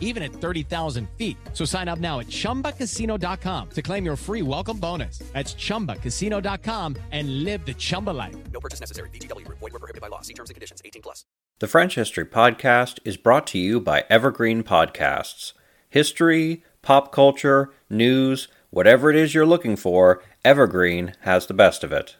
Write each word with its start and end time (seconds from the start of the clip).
even 0.00 0.24
at 0.24 0.32
30,000 0.32 1.08
feet. 1.16 1.36
So 1.52 1.64
sign 1.64 1.86
up 1.86 2.00
now 2.00 2.18
at 2.18 2.26
chumbacasino.com 2.26 3.70
to 3.70 3.82
claim 3.82 4.04
your 4.04 4.16
free 4.16 4.42
welcome 4.42 4.78
bonus. 4.78 5.18
That's 5.32 5.54
chumbacasino.com 5.54 6.96
and 7.12 7.44
live 7.44 7.64
the 7.64 7.74
Chumba 7.74 8.10
life. 8.10 8.34
No 8.52 8.58
purchase 8.58 8.80
necessary. 8.80 9.10
VGW 9.10 9.44
Group. 9.44 9.58
Void 9.60 9.72
were 9.74 9.78
prohibited 9.78 10.00
by 10.00 10.08
law. 10.08 10.22
See 10.22 10.34
terms 10.34 10.50
and 10.50 10.54
conditions. 10.54 10.80
18 10.84 11.02
plus. 11.02 11.24
The 11.58 11.68
French 11.68 11.94
History 11.94 12.26
Podcast 12.26 12.98
is 13.04 13.16
brought 13.16 13.46
to 13.48 13.58
you 13.58 13.80
by 13.80 14.04
Evergreen 14.10 14.62
Podcasts. 14.62 15.54
History, 15.88 16.62
pop 16.82 17.12
culture, 17.12 17.70
news, 17.88 18.48
whatever 18.70 19.08
it 19.08 19.16
is 19.16 19.34
you're 19.34 19.46
looking 19.46 19.76
for, 19.76 20.22
Evergreen 20.44 21.14
has 21.20 21.46
the 21.46 21.54
best 21.54 21.82
of 21.82 21.92
it. 21.92 22.16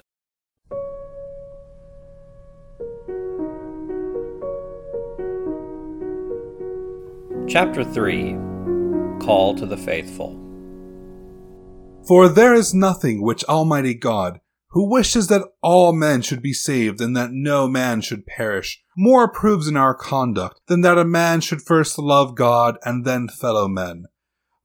Chapter 7.48 7.84
3 7.84 8.32
Call 9.20 9.54
to 9.54 9.66
the 9.66 9.76
Faithful. 9.76 10.36
For 12.08 12.28
there 12.28 12.52
is 12.52 12.74
nothing 12.74 13.22
which 13.22 13.44
Almighty 13.44 13.94
God, 13.94 14.40
who 14.70 14.90
wishes 14.90 15.28
that 15.28 15.46
all 15.62 15.92
men 15.92 16.22
should 16.22 16.42
be 16.42 16.52
saved 16.52 17.00
and 17.00 17.16
that 17.16 17.30
no 17.30 17.68
man 17.68 18.00
should 18.00 18.26
perish, 18.26 18.82
more 18.96 19.22
approves 19.22 19.68
in 19.68 19.76
our 19.76 19.94
conduct 19.94 20.60
than 20.66 20.80
that 20.80 20.98
a 20.98 21.04
man 21.04 21.40
should 21.40 21.62
first 21.62 22.00
love 22.00 22.34
God 22.34 22.78
and 22.84 23.04
then 23.04 23.28
fellow 23.28 23.68
men. 23.68 24.06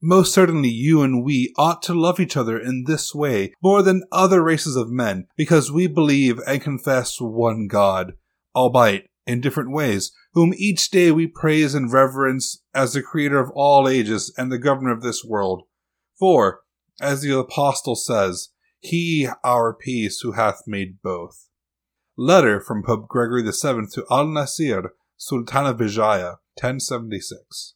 Most 0.02 0.34
certainly 0.34 0.70
you 0.70 1.04
and 1.04 1.24
we 1.24 1.54
ought 1.60 1.84
to 1.84 1.94
love 1.94 2.20
each 2.20 2.36
other 2.36 2.58
in 2.58 2.86
this 2.88 3.14
way 3.14 3.54
more 3.62 3.84
than 3.84 4.08
other 4.12 4.44
races 4.44 4.76
of 4.76 4.90
men, 4.90 5.28
because 5.38 5.72
we 5.72 5.86
believe 5.86 6.40
and 6.48 6.60
confess 6.60 7.22
one 7.22 7.68
God, 7.68 8.14
albeit 8.56 9.08
in 9.28 9.40
different 9.40 9.72
ways, 9.72 10.12
whom 10.34 10.54
each 10.56 10.90
day 10.90 11.12
we 11.12 11.28
praise 11.28 11.76
and 11.76 11.92
reverence 11.92 12.64
as 12.74 12.94
the 12.94 13.02
creator 13.02 13.40
of 13.40 13.52
all 13.52 13.88
ages 13.88 14.34
and 14.38 14.52
the 14.52 14.58
governor 14.58 14.92
of 14.92 15.02
this 15.02 15.24
world. 15.24 15.64
For, 16.18 16.62
as 17.02 17.22
the 17.22 17.38
apostle 17.38 17.96
says, 17.96 18.50
he 18.80 19.28
our 19.44 19.74
peace 19.74 20.22
who 20.22 20.34
hath 20.34 20.64
made 20.66 21.02
both. 21.02 21.48
Letter 22.18 22.60
from 22.60 22.84
Pope 22.84 23.08
Gregory 23.08 23.44
VII 23.44 23.88
to 23.94 24.06
Al 24.10 24.28
Nasir, 24.28 24.94
Sultan 25.18 25.66
of 25.66 25.78
Bijaya, 25.78 26.38
1076. 26.56 27.76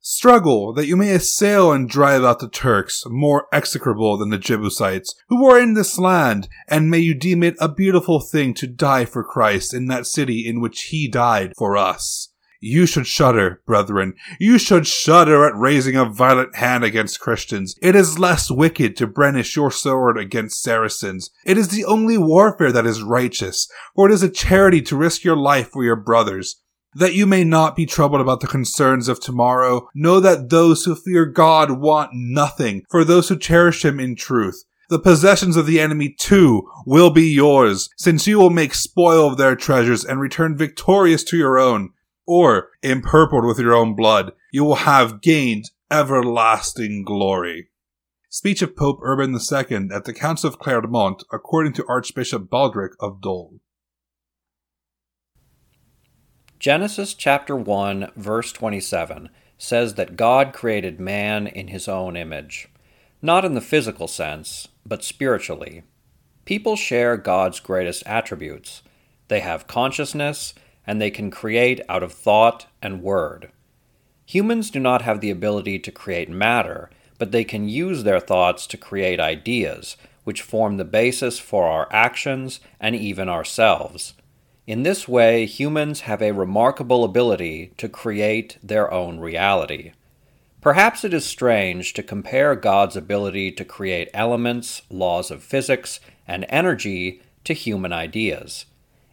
Struggle 0.00 0.72
that 0.74 0.86
you 0.86 0.96
may 0.96 1.12
assail 1.12 1.72
and 1.72 1.88
drive 1.88 2.24
out 2.24 2.38
the 2.38 2.48
Turks, 2.48 3.02
more 3.06 3.46
execrable 3.52 4.16
than 4.16 4.30
the 4.30 4.38
Jebusites, 4.38 5.14
who 5.28 5.44
are 5.46 5.60
in 5.60 5.74
this 5.74 5.98
land, 5.98 6.48
and 6.68 6.90
may 6.90 6.98
you 6.98 7.14
deem 7.14 7.42
it 7.42 7.56
a 7.60 7.68
beautiful 7.68 8.20
thing 8.20 8.54
to 8.54 8.66
die 8.66 9.04
for 9.04 9.24
Christ 9.24 9.74
in 9.74 9.86
that 9.86 10.06
city 10.06 10.46
in 10.46 10.60
which 10.60 10.84
he 10.90 11.08
died 11.08 11.52
for 11.58 11.76
us. 11.76 12.32
You 12.60 12.86
should 12.86 13.06
shudder, 13.06 13.62
brethren. 13.66 14.14
You 14.40 14.58
should 14.58 14.86
shudder 14.86 15.44
at 15.44 15.56
raising 15.56 15.94
a 15.94 16.04
violent 16.04 16.56
hand 16.56 16.82
against 16.82 17.20
Christians. 17.20 17.76
It 17.80 17.94
is 17.94 18.18
less 18.18 18.50
wicked 18.50 18.96
to 18.96 19.06
brandish 19.06 19.54
your 19.54 19.70
sword 19.70 20.18
against 20.18 20.62
Saracens. 20.62 21.30
It 21.44 21.56
is 21.56 21.68
the 21.68 21.84
only 21.84 22.18
warfare 22.18 22.72
that 22.72 22.86
is 22.86 23.02
righteous, 23.02 23.68
for 23.94 24.08
it 24.08 24.12
is 24.12 24.24
a 24.24 24.30
charity 24.30 24.82
to 24.82 24.96
risk 24.96 25.22
your 25.22 25.36
life 25.36 25.70
for 25.70 25.84
your 25.84 25.96
brothers. 25.96 26.60
That 26.98 27.14
you 27.14 27.26
may 27.26 27.44
not 27.44 27.76
be 27.76 27.86
troubled 27.86 28.20
about 28.20 28.40
the 28.40 28.48
concerns 28.48 29.06
of 29.06 29.20
tomorrow, 29.20 29.88
know 29.94 30.18
that 30.18 30.50
those 30.50 30.84
who 30.84 30.96
fear 30.96 31.26
God 31.26 31.70
want 31.70 32.10
nothing 32.12 32.82
for 32.90 33.04
those 33.04 33.28
who 33.28 33.38
cherish 33.38 33.84
Him 33.84 34.00
in 34.00 34.16
truth. 34.16 34.64
The 34.88 34.98
possessions 34.98 35.56
of 35.56 35.66
the 35.66 35.80
enemy 35.80 36.14
too 36.18 36.68
will 36.86 37.10
be 37.10 37.26
yours, 37.26 37.88
since 37.96 38.26
you 38.26 38.38
will 38.38 38.50
make 38.50 38.74
spoil 38.74 39.28
of 39.28 39.36
their 39.36 39.54
treasures 39.54 40.04
and 40.04 40.18
return 40.18 40.56
victorious 40.56 41.22
to 41.24 41.36
your 41.36 41.58
own 41.58 41.90
or 42.26 42.70
empurpled 42.82 43.46
with 43.46 43.58
your 43.60 43.74
own 43.74 43.94
blood, 43.94 44.32
you 44.52 44.64
will 44.64 44.76
have 44.76 45.22
gained 45.22 45.70
everlasting 45.90 47.04
glory. 47.04 47.70
Speech 48.28 48.60
of 48.60 48.76
Pope 48.76 48.98
Urban 49.02 49.32
II 49.32 49.88
at 49.94 50.04
the 50.04 50.12
Council 50.12 50.48
of 50.48 50.58
Clermont, 50.58 51.22
according 51.32 51.72
to 51.74 51.86
Archbishop 51.88 52.50
Baldric 52.50 52.90
of 53.00 53.22
Dol. 53.22 53.60
Genesis 56.58 57.14
chapter 57.14 57.54
1, 57.54 58.10
verse 58.16 58.50
27 58.50 59.28
says 59.58 59.94
that 59.94 60.16
God 60.16 60.52
created 60.52 60.98
man 60.98 61.46
in 61.46 61.68
his 61.68 61.86
own 61.86 62.16
image, 62.16 62.66
not 63.22 63.44
in 63.44 63.54
the 63.54 63.60
physical 63.60 64.08
sense, 64.08 64.66
but 64.84 65.04
spiritually. 65.04 65.84
People 66.46 66.74
share 66.74 67.16
God's 67.16 67.60
greatest 67.60 68.02
attributes. 68.06 68.82
They 69.28 69.38
have 69.38 69.68
consciousness 69.68 70.52
and 70.84 71.00
they 71.00 71.12
can 71.12 71.30
create 71.30 71.80
out 71.88 72.02
of 72.02 72.12
thought 72.12 72.66
and 72.82 73.02
word. 73.04 73.52
Humans 74.26 74.72
do 74.72 74.80
not 74.80 75.02
have 75.02 75.20
the 75.20 75.30
ability 75.30 75.78
to 75.78 75.92
create 75.92 76.28
matter, 76.28 76.90
but 77.18 77.30
they 77.30 77.44
can 77.44 77.68
use 77.68 78.02
their 78.02 78.18
thoughts 78.18 78.66
to 78.66 78.76
create 78.76 79.20
ideas, 79.20 79.96
which 80.24 80.42
form 80.42 80.76
the 80.76 80.84
basis 80.84 81.38
for 81.38 81.68
our 81.68 81.86
actions 81.92 82.58
and 82.80 82.96
even 82.96 83.28
ourselves. 83.28 84.14
In 84.68 84.84
this 84.84 85.08
way, 85.08 85.46
humans 85.46 86.02
have 86.02 86.22
a 86.22 86.30
remarkable 86.30 87.02
ability 87.02 87.72
to 87.78 87.88
create 87.88 88.58
their 88.62 88.92
own 88.92 89.18
reality. 89.18 89.90
Perhaps 90.60 91.02
it 91.02 91.12
is 91.12 91.26
strange 91.26 91.92
to 91.94 92.02
compare 92.04 92.54
God's 92.54 92.94
ability 92.94 93.50
to 93.52 93.64
create 93.64 94.10
elements, 94.14 94.82
laws 94.88 95.32
of 95.32 95.42
physics, 95.42 95.98
and 96.28 96.46
energy 96.48 97.20
to 97.42 97.52
human 97.52 97.92
ideas 97.92 98.66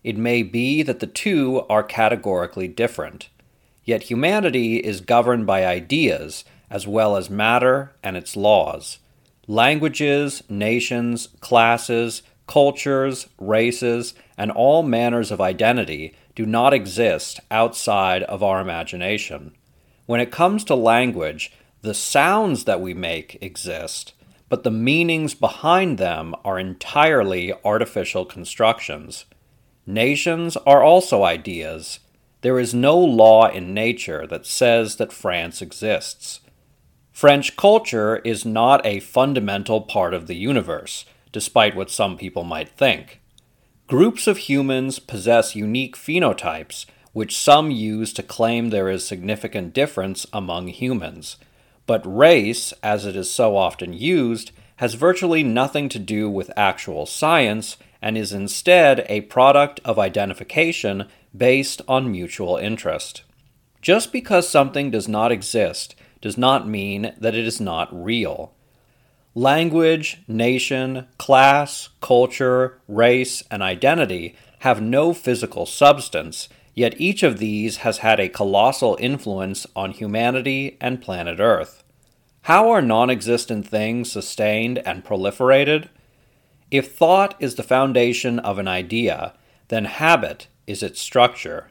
it 0.06 0.18
may 0.18 0.44
be 0.44 0.84
that 0.84 1.00
the 1.00 1.08
two 1.08 1.66
are 1.68 1.82
categorically 1.82 2.68
different. 2.68 3.30
Yet 3.86 4.04
humanity 4.04 4.78
is 4.78 5.02
governed 5.02 5.48
by 5.48 5.66
ideas 5.66 6.46
as 6.70 6.86
well 6.86 7.18
as 7.18 7.28
matter 7.28 7.96
and 8.04 8.16
its 8.16 8.38
laws. 8.38 9.00
Languages, 9.48 10.44
nations, 10.48 11.30
classes, 11.40 12.22
cultures, 12.46 13.28
races, 13.40 14.14
and 14.38 14.52
all 14.52 14.84
manners 14.84 15.32
of 15.32 15.42
identity 15.42 16.14
do 16.36 16.46
not 16.46 16.74
exist 16.74 17.40
outside 17.50 18.24
of 18.24 18.44
our 18.44 18.60
imagination. 18.60 19.54
When 20.06 20.20
it 20.20 20.32
comes 20.32 20.64
to 20.66 20.76
language, 20.76 21.52
the 21.82 21.94
sounds 21.94 22.66
that 22.66 22.82
we 22.82 22.94
make 22.94 23.38
exist, 23.42 24.14
but 24.50 24.64
the 24.64 24.72
meanings 24.72 25.34
behind 25.34 25.98
them 25.98 26.36
are 26.44 26.60
entirely 26.60 27.54
artificial 27.64 28.26
constructions. 28.26 29.26
Nations 29.88 30.58
are 30.58 30.84
also 30.84 31.24
ideas. 31.24 32.00
There 32.42 32.60
is 32.60 32.74
no 32.74 32.98
law 32.98 33.50
in 33.50 33.74
nature 33.74 34.28
that 34.28 34.46
says 34.46 34.98
that 34.98 35.14
France 35.14 35.62
exists. 35.62 36.42
French 37.12 37.56
culture 37.56 38.18
is 38.18 38.46
not 38.46 38.86
a 38.86 39.00
fundamental 39.00 39.82
part 39.82 40.14
of 40.14 40.28
the 40.28 40.36
universe, 40.36 41.06
despite 41.32 41.76
what 41.76 41.90
some 41.90 42.18
people 42.18 42.44
might 42.44 42.70
think. 42.70 43.22
Groups 43.88 44.26
of 44.26 44.38
humans 44.38 44.98
possess 44.98 45.56
unique 45.56 45.96
phenotypes, 45.96 46.88
which 47.14 47.38
some 47.38 47.70
use 47.70 48.14
to 48.14 48.24
claim 48.24 48.72
there 48.72 48.90
is 48.90 49.06
significant 49.06 49.76
difference 49.76 50.26
among 50.34 50.70
humans. 50.70 51.38
But 51.86 52.02
race, 52.04 52.74
as 52.82 53.06
it 53.06 53.16
is 53.16 53.30
so 53.30 53.56
often 53.56 53.94
used, 53.94 54.52
has 54.78 54.96
virtually 54.96 55.44
nothing 55.44 55.88
to 55.90 56.00
do 56.00 56.28
with 56.28 56.50
actual 56.58 57.06
science 57.06 57.78
and 58.02 58.18
is 58.18 58.34
instead 58.34 59.06
a 59.08 59.22
product 59.22 59.80
of 59.86 60.00
identification 60.00 61.08
based 61.38 61.84
on 61.88 62.12
mutual 62.12 62.58
interest. 62.58 63.22
Just 63.84 64.12
because 64.12 64.50
something 64.50 64.90
does 64.90 65.08
not 65.08 65.32
exist 65.32 65.94
does 66.22 66.40
not 66.40 66.68
mean 66.68 67.14
that 67.20 67.36
it 67.36 67.46
is 67.46 67.62
not 67.62 67.90
real. 67.94 68.52
Language, 69.38 70.22
nation, 70.30 71.08
class, 71.18 71.90
culture, 72.00 72.80
race, 72.88 73.44
and 73.52 73.62
identity 73.62 74.34
have 74.60 74.82
no 74.82 75.14
physical 75.14 75.66
substance, 75.66 76.48
yet 76.74 77.00
each 77.02 77.22
of 77.22 77.38
these 77.38 77.78
has 77.78 77.98
had 77.98 78.18
a 78.18 78.30
colossal 78.30 78.96
influence 78.98 79.68
on 79.76 79.92
humanity 79.92 80.78
and 80.80 81.02
planet 81.02 81.42
Earth. 81.42 81.84
How 82.44 82.70
are 82.70 82.82
non 82.82 83.10
existent 83.10 83.68
things 83.68 84.10
sustained 84.10 84.78
and 84.86 85.04
proliferated? 85.04 85.90
If 86.72 86.96
thought 86.96 87.36
is 87.38 87.56
the 87.56 87.64
foundation 87.64 88.40
of 88.40 88.58
an 88.58 88.70
idea, 88.70 89.34
then 89.68 89.84
habit 89.84 90.48
is 90.66 90.82
its 90.82 91.02
structure. 91.02 91.68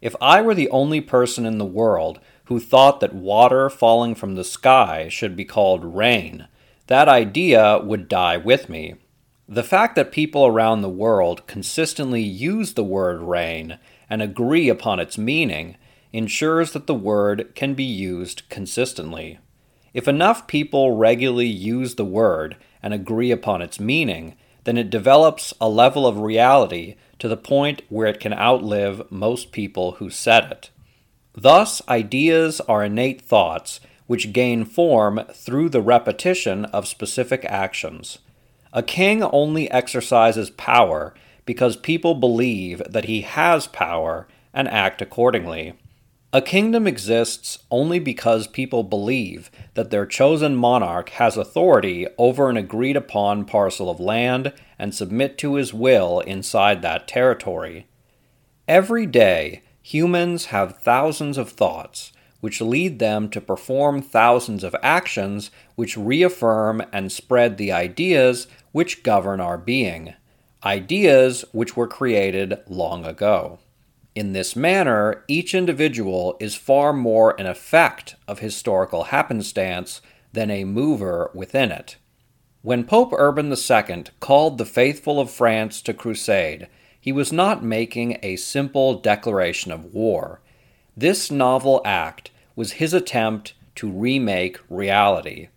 If 0.00 0.16
I 0.18 0.40
were 0.40 0.54
the 0.54 0.70
only 0.70 1.02
person 1.02 1.44
in 1.44 1.58
the 1.58 1.66
world 1.66 2.20
who 2.46 2.58
thought 2.58 3.00
that 3.00 3.14
water 3.14 3.68
falling 3.68 4.14
from 4.14 4.34
the 4.34 4.44
sky 4.44 5.08
should 5.10 5.36
be 5.36 5.44
called 5.44 5.84
rain, 5.84 6.48
that 6.92 7.08
idea 7.08 7.78
would 7.82 8.06
die 8.06 8.36
with 8.36 8.68
me. 8.68 8.96
The 9.48 9.62
fact 9.62 9.96
that 9.96 10.12
people 10.12 10.44
around 10.44 10.82
the 10.82 10.90
world 10.90 11.46
consistently 11.46 12.20
use 12.20 12.74
the 12.74 12.84
word 12.84 13.22
rain 13.22 13.78
and 14.10 14.20
agree 14.20 14.68
upon 14.68 15.00
its 15.00 15.16
meaning 15.16 15.78
ensures 16.12 16.72
that 16.72 16.86
the 16.86 16.94
word 16.94 17.54
can 17.54 17.72
be 17.72 17.82
used 17.82 18.46
consistently. 18.50 19.38
If 19.94 20.06
enough 20.06 20.46
people 20.46 20.94
regularly 20.94 21.46
use 21.46 21.94
the 21.94 22.04
word 22.04 22.58
and 22.82 22.92
agree 22.92 23.30
upon 23.30 23.62
its 23.62 23.80
meaning, 23.80 24.34
then 24.64 24.76
it 24.76 24.90
develops 24.90 25.54
a 25.62 25.70
level 25.70 26.06
of 26.06 26.18
reality 26.18 26.96
to 27.20 27.26
the 27.26 27.38
point 27.38 27.80
where 27.88 28.06
it 28.06 28.20
can 28.20 28.34
outlive 28.34 29.10
most 29.10 29.50
people 29.50 29.92
who 29.92 30.10
said 30.10 30.44
it. 30.52 30.70
Thus, 31.32 31.80
ideas 31.88 32.60
are 32.60 32.84
innate 32.84 33.22
thoughts 33.22 33.80
which 34.12 34.34
gain 34.34 34.62
form 34.62 35.18
through 35.32 35.70
the 35.70 35.80
repetition 35.80 36.66
of 36.66 36.86
specific 36.86 37.46
actions. 37.46 38.18
A 38.70 38.82
king 38.82 39.22
only 39.22 39.70
exercises 39.70 40.50
power 40.50 41.14
because 41.46 41.76
people 41.76 42.14
believe 42.14 42.82
that 42.86 43.06
he 43.06 43.22
has 43.22 43.66
power 43.68 44.28
and 44.52 44.68
act 44.68 45.00
accordingly. 45.00 45.72
A 46.30 46.42
kingdom 46.42 46.86
exists 46.86 47.60
only 47.70 47.98
because 47.98 48.46
people 48.46 48.82
believe 48.82 49.50
that 49.72 49.88
their 49.88 50.04
chosen 50.04 50.56
monarch 50.56 51.08
has 51.08 51.38
authority 51.38 52.06
over 52.18 52.50
an 52.50 52.58
agreed 52.58 52.96
upon 52.98 53.46
parcel 53.46 53.88
of 53.88 53.98
land 53.98 54.52
and 54.78 54.94
submit 54.94 55.38
to 55.38 55.54
his 55.54 55.72
will 55.72 56.20
inside 56.20 56.82
that 56.82 57.08
territory. 57.08 57.86
Every 58.68 59.06
day, 59.06 59.62
humans 59.80 60.44
have 60.46 60.76
thousands 60.76 61.38
of 61.38 61.48
thoughts, 61.48 62.12
which 62.42 62.60
lead 62.60 62.98
them 62.98 63.28
to 63.28 63.40
perform 63.40 64.02
thousands 64.02 64.64
of 64.64 64.74
actions 64.82 65.52
which 65.76 65.96
reaffirm 65.96 66.82
and 66.92 67.12
spread 67.12 67.56
the 67.56 67.70
ideas 67.70 68.48
which 68.72 69.04
govern 69.04 69.40
our 69.40 69.56
being, 69.56 70.12
ideas 70.64 71.44
which 71.52 71.76
were 71.76 71.86
created 71.86 72.58
long 72.66 73.06
ago. 73.06 73.60
In 74.16 74.32
this 74.32 74.56
manner, 74.56 75.24
each 75.28 75.54
individual 75.54 76.36
is 76.40 76.56
far 76.56 76.92
more 76.92 77.40
an 77.40 77.46
effect 77.46 78.16
of 78.26 78.40
historical 78.40 79.04
happenstance 79.04 80.00
than 80.32 80.50
a 80.50 80.64
mover 80.64 81.30
within 81.32 81.70
it. 81.70 81.94
When 82.62 82.82
Pope 82.82 83.12
Urban 83.16 83.52
II 83.52 84.04
called 84.18 84.58
the 84.58 84.66
faithful 84.66 85.20
of 85.20 85.30
France 85.30 85.80
to 85.82 85.94
crusade, 85.94 86.66
he 87.00 87.12
was 87.12 87.32
not 87.32 87.62
making 87.62 88.18
a 88.20 88.34
simple 88.34 88.94
declaration 88.94 89.70
of 89.70 89.94
war. 89.94 90.40
This 90.96 91.30
novel 91.30 91.80
act 91.84 92.31
was 92.54 92.72
his 92.72 92.92
attempt 92.94 93.54
to 93.76 93.90
remake 93.90 94.58
reality. 94.68 95.48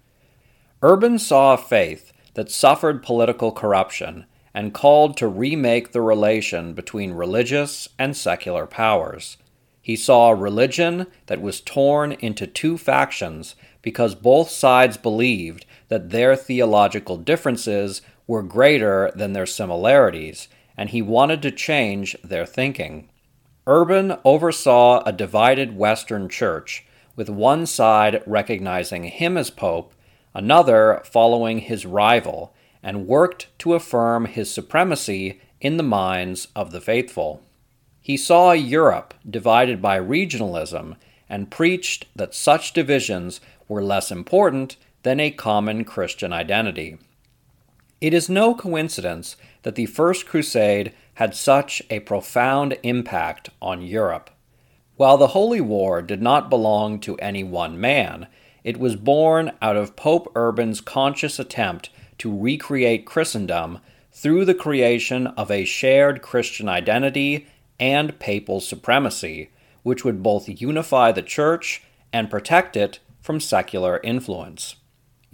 Urban 0.81 1.19
saw 1.19 1.53
a 1.53 1.57
faith 1.57 2.13
that 2.35 2.51
suffered 2.51 3.03
political 3.03 3.51
corruption 3.51 4.25
and 4.53 4.73
called 4.73 5.17
to 5.17 5.27
remake 5.27 5.91
the 5.91 6.01
relation 6.01 6.73
between 6.73 7.11
religious 7.11 7.89
and 7.99 8.15
secular 8.15 8.65
powers. 8.65 9.37
He 9.81 9.95
saw 9.95 10.29
a 10.29 10.35
religion 10.35 11.07
that 11.27 11.41
was 11.41 11.61
torn 11.61 12.13
into 12.13 12.47
two 12.47 12.77
factions 12.77 13.55
because 13.81 14.15
both 14.15 14.49
sides 14.49 14.97
believed 14.97 15.65
that 15.89 16.09
their 16.09 16.35
theological 16.35 17.17
differences 17.17 18.01
were 18.25 18.41
greater 18.41 19.11
than 19.13 19.33
their 19.33 19.45
similarities, 19.45 20.47
and 20.75 20.89
he 20.89 21.01
wanted 21.01 21.41
to 21.43 21.51
change 21.51 22.15
their 22.23 22.45
thinking. 22.45 23.09
Urban 23.67 24.17
oversaw 24.23 25.01
a 25.05 25.11
divided 25.11 25.75
Western 25.75 26.29
church, 26.29 26.85
with 27.15 27.29
one 27.29 27.65
side 27.65 28.21
recognizing 28.27 29.05
him 29.05 29.37
as 29.37 29.49
pope, 29.49 29.93
another 30.35 31.01
following 31.03 31.59
his 31.59 31.85
rival, 31.85 32.53
and 32.83 33.07
worked 33.07 33.47
to 33.57 33.73
affirm 33.73 34.25
his 34.25 34.51
supremacy 34.51 35.41
in 35.59 35.77
the 35.77 35.83
minds 35.83 36.47
of 36.55 36.71
the 36.71 36.81
faithful. 36.81 37.41
He 37.99 38.17
saw 38.17 38.51
Europe 38.51 39.15
divided 39.27 39.81
by 39.81 39.99
regionalism 39.99 40.95
and 41.27 41.49
preached 41.49 42.05
that 42.15 42.35
such 42.35 42.73
divisions 42.73 43.41
were 43.67 43.83
less 43.83 44.11
important 44.11 44.77
than 45.01 45.19
a 45.19 45.31
common 45.31 45.83
Christian 45.85 46.31
identity. 46.31 46.99
It 48.05 48.13
is 48.13 48.29
no 48.29 48.53
coincidence 48.53 49.35
that 49.63 49.73
the 49.73 49.87
First 49.87 50.27
Crusade 50.27 50.93
had 51.15 51.33
such 51.33 51.81
a 51.89 52.01
profound 52.01 52.77
impact 52.83 53.49
on 53.63 53.81
Europe. 53.81 54.29
While 54.95 55.17
the 55.17 55.29
Holy 55.33 55.59
War 55.59 56.03
did 56.03 56.21
not 56.21 56.47
belong 56.47 56.99
to 56.99 57.17
any 57.17 57.43
one 57.43 57.81
man, 57.81 58.27
it 58.63 58.77
was 58.77 58.95
born 58.95 59.53
out 59.59 59.75
of 59.75 59.95
Pope 59.95 60.31
Urban's 60.35 60.81
conscious 60.81 61.39
attempt 61.39 61.89
to 62.19 62.39
recreate 62.39 63.07
Christendom 63.07 63.79
through 64.11 64.45
the 64.45 64.53
creation 64.53 65.25
of 65.25 65.49
a 65.49 65.65
shared 65.65 66.21
Christian 66.21 66.69
identity 66.69 67.47
and 67.79 68.19
papal 68.19 68.61
supremacy, 68.61 69.49
which 69.81 70.05
would 70.05 70.21
both 70.21 70.61
unify 70.61 71.11
the 71.11 71.23
Church 71.23 71.81
and 72.13 72.29
protect 72.29 72.77
it 72.77 72.99
from 73.19 73.39
secular 73.39 73.99
influence. 74.03 74.75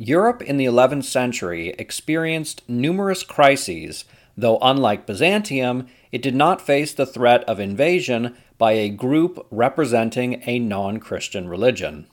Europe 0.01 0.42
in 0.42 0.57
the 0.57 0.65
11th 0.65 1.03
century 1.03 1.75
experienced 1.77 2.68
numerous 2.68 3.21
crises, 3.21 4.03
though 4.36 4.57
unlike 4.59 5.06
Byzantium, 5.06 5.86
it 6.12 6.24
did 6.24 6.33
not 6.33 6.59
face 6.59 6.92
the 6.92 7.06
threat 7.06 7.44
of 7.44 7.59
invasion 7.59 8.36
by 8.57 8.71
a 8.71 8.89
group 8.89 9.45
representing 9.51 10.42
a 10.48 10.57
non 10.57 11.00
Christian 11.00 11.48
religion. 11.48 12.07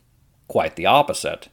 Quite 0.48 0.76
the 0.76 0.84
opposite. 0.84 1.48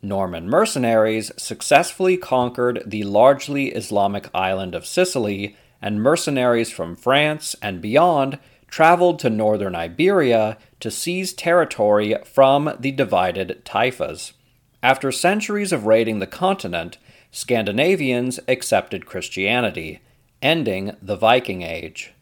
Norman 0.00 0.48
mercenaries 0.48 1.32
successfully 1.36 2.16
conquered 2.16 2.84
the 2.86 3.02
largely 3.02 3.70
Islamic 3.70 4.30
island 4.32 4.76
of 4.76 4.86
Sicily, 4.86 5.56
and 5.82 6.00
mercenaries 6.00 6.70
from 6.70 6.94
France 6.94 7.56
and 7.60 7.82
beyond 7.82 8.38
traveled 8.68 9.18
to 9.18 9.28
northern 9.28 9.74
Iberia 9.74 10.56
to 10.78 10.88
seize 10.88 11.32
territory 11.32 12.14
from 12.24 12.76
the 12.78 12.92
divided 12.92 13.64
taifas. 13.64 14.34
After 14.82 15.12
centuries 15.12 15.72
of 15.72 15.84
raiding 15.84 16.20
the 16.20 16.26
continent, 16.26 16.96
Scandinavians 17.30 18.40
accepted 18.48 19.04
Christianity, 19.04 20.00
ending 20.40 20.96
the 21.02 21.16
Viking 21.16 21.62
Age. 21.62 22.12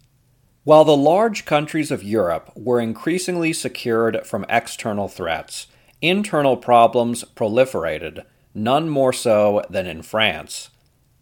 While 0.65 0.85
the 0.85 0.97
large 0.97 1.45
countries 1.45 1.91
of 1.91 2.03
Europe 2.03 2.51
were 2.57 2.81
increasingly 2.81 3.53
secured 3.53 4.27
from 4.27 4.45
external 4.49 5.09
threats, 5.09 5.69
internal 6.03 6.57
problems 6.57 7.25
proliferated, 7.37 8.25
none 8.55 8.89
more 8.89 9.13
so 9.13 9.63
than 9.71 9.87
in 9.87 10.03
France. 10.03 10.71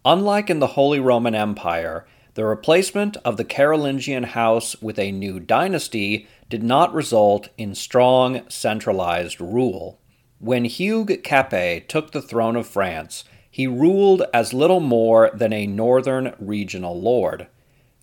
Unlike 0.03 0.49
in 0.49 0.59
the 0.59 0.67
Holy 0.67 0.99
Roman 0.99 1.35
Empire, 1.35 2.07
the 2.33 2.45
replacement 2.45 3.15
of 3.17 3.37
the 3.37 3.45
Carolingian 3.45 4.23
house 4.23 4.79
with 4.81 4.97
a 4.97 5.11
new 5.11 5.39
dynasty 5.39 6.27
did 6.49 6.63
not 6.63 6.93
result 6.93 7.49
in 7.57 7.75
strong, 7.75 8.41
centralized 8.49 9.39
rule. 9.39 9.96
When 10.39 10.65
Hugues 10.65 11.17
Capet 11.23 11.87
took 11.87 12.11
the 12.11 12.21
throne 12.21 12.55
of 12.55 12.67
France, 12.67 13.23
he 13.49 13.67
ruled 13.67 14.23
as 14.33 14.53
little 14.53 14.79
more 14.79 15.31
than 15.33 15.51
a 15.51 15.67
northern 15.67 16.35
regional 16.39 16.99
lord. 16.99 17.47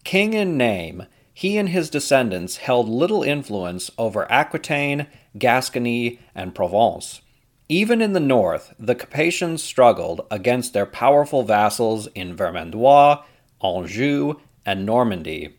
King 0.02 0.34
in 0.34 0.56
name, 0.56 1.04
he 1.32 1.58
and 1.58 1.68
his 1.68 1.90
descendants 1.90 2.58
held 2.58 2.88
little 2.88 3.22
influence 3.22 3.90
over 3.98 4.30
Aquitaine 4.30 5.06
Gascony, 5.36 6.20
and 6.34 6.54
Provence. 6.54 7.20
Even 7.68 8.00
in 8.00 8.12
the 8.12 8.20
north, 8.20 8.74
the 8.78 8.94
Capetians 8.94 9.62
struggled 9.62 10.20
against 10.30 10.72
their 10.72 10.86
powerful 10.86 11.42
vassals 11.42 12.06
in 12.14 12.36
Vermandois, 12.36 13.22
Anjou, 13.62 14.34
and 14.66 14.86
Normandy. 14.86 15.56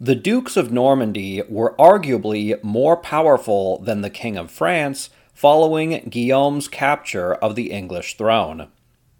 The 0.00 0.14
dukes 0.14 0.56
of 0.56 0.72
Normandy 0.72 1.42
were 1.48 1.76
arguably 1.78 2.62
more 2.62 2.96
powerful 2.96 3.78
than 3.78 4.00
the 4.00 4.10
King 4.10 4.36
of 4.36 4.50
France 4.50 5.10
following 5.42 6.08
Guillaume's 6.08 6.68
capture 6.68 7.34
of 7.34 7.56
the 7.56 7.72
English 7.72 8.16
throne. 8.16 8.68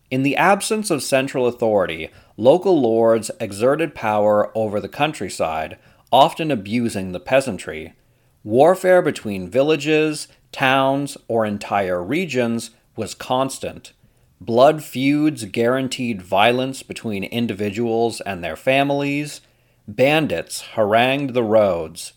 In 0.09 0.23
the 0.23 0.37
absence 0.37 0.89
of 0.89 1.03
central 1.03 1.49
authority, 1.49 2.11
local 2.37 2.81
lords 2.81 3.33
exerted 3.41 3.93
power 3.93 4.57
over 4.57 4.79
the 4.79 4.89
countryside, 4.89 5.79
often 6.13 6.53
abusing 6.53 7.11
the 7.11 7.19
peasantry. 7.19 7.95
Warfare 8.45 9.03
between 9.03 9.51
villages, 9.51 10.29
towns, 10.53 11.17
or 11.27 11.45
entire 11.45 12.01
regions 12.01 12.71
was 12.95 13.17
constant. 13.17 13.93
Blood 14.41 14.85
feuds 14.85 15.45
guaranteed 15.47 16.23
violence 16.23 16.85
between 16.85 17.25
individuals 17.25 18.21
and 18.21 18.45
their 18.45 18.55
families. 18.55 19.41
Bandits 19.89 20.61
harangued 20.77 21.35
the 21.35 21.43
roads. 21.43 22.13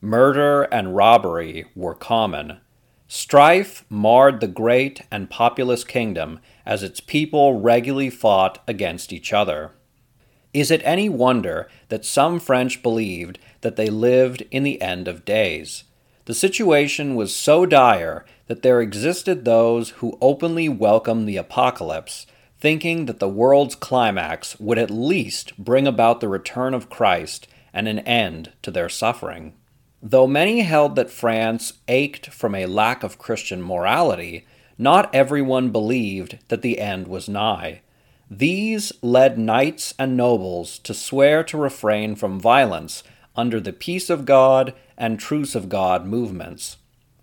Murder 0.00 0.62
and 0.70 0.94
robbery 0.94 1.66
were 1.74 1.96
common. 1.96 2.60
Strife 3.08 3.84
marred 3.88 4.40
the 4.40 4.46
great 4.46 5.02
and 5.10 5.30
populous 5.30 5.82
kingdom 5.82 6.40
as 6.64 6.82
its 6.82 7.00
people 7.00 7.58
regularly 7.58 8.10
fought 8.10 8.62
against 8.68 9.12
each 9.12 9.32
other. 9.32 9.72
Is 10.52 10.70
it 10.70 10.82
any 10.84 11.08
wonder 11.08 11.68
that 11.88 12.04
some 12.04 12.38
French 12.38 12.82
believed 12.82 13.38
that 13.60 13.76
they 13.76 13.88
lived 13.88 14.44
in 14.50 14.62
the 14.62 14.80
end 14.80 15.08
of 15.08 15.24
days. 15.24 15.84
The 16.26 16.34
situation 16.34 17.14
was 17.14 17.34
so 17.34 17.66
dire 17.66 18.24
that 18.46 18.62
there 18.62 18.80
existed 18.80 19.44
those 19.44 19.90
who 19.90 20.18
openly 20.20 20.68
welcomed 20.68 21.28
the 21.28 21.36
apocalypse, 21.36 22.26
thinking 22.60 23.06
that 23.06 23.18
the 23.18 23.28
world's 23.28 23.74
climax 23.74 24.58
would 24.60 24.78
at 24.78 24.90
least 24.90 25.56
bring 25.58 25.86
about 25.86 26.20
the 26.20 26.28
return 26.28 26.74
of 26.74 26.90
Christ 26.90 27.46
and 27.72 27.88
an 27.88 28.00
end 28.00 28.52
to 28.62 28.70
their 28.70 28.88
suffering. 28.88 29.54
Though 30.02 30.26
many 30.26 30.60
held 30.60 30.94
that 30.96 31.10
France 31.10 31.74
ached 31.88 32.26
from 32.30 32.54
a 32.54 32.66
lack 32.66 33.02
of 33.02 33.18
Christian 33.18 33.62
morality, 33.62 34.46
not 34.78 35.12
everyone 35.14 35.70
believed 35.70 36.38
that 36.48 36.62
the 36.62 36.78
end 36.78 37.08
was 37.08 37.28
nigh. 37.28 37.82
These 38.30 38.92
led 39.02 39.38
knights 39.38 39.94
and 39.98 40.16
nobles 40.16 40.78
to 40.80 40.94
swear 40.94 41.42
to 41.44 41.56
refrain 41.56 42.14
from 42.14 42.38
violence 42.38 43.02
under 43.34 43.58
the 43.58 43.72
peace 43.72 44.08
of 44.10 44.24
God 44.24 44.74
and 44.96 45.18
truce 45.18 45.54
of 45.54 45.68
God 45.68 46.06
movements. 46.06 46.76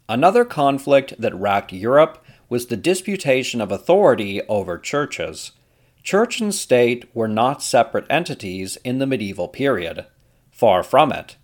Another 0.10 0.44
conflict 0.44 1.14
that 1.20 1.36
racked 1.36 1.72
Europe 1.72 2.24
was 2.50 2.68
the 2.68 2.78
disputation 2.78 3.62
of 3.62 3.72
authority 3.72 4.42
over 4.48 4.78
churches. 4.78 5.52
Church 6.04 6.42
and 6.42 6.54
state 6.54 7.10
were 7.16 7.28
not 7.28 7.64
separate 7.64 8.06
entities 8.10 8.78
in 8.84 9.00
the 9.00 9.08
medieval 9.08 9.48
period. 9.48 10.06
Far 10.52 10.84
from 10.84 11.12
it. 11.12 11.38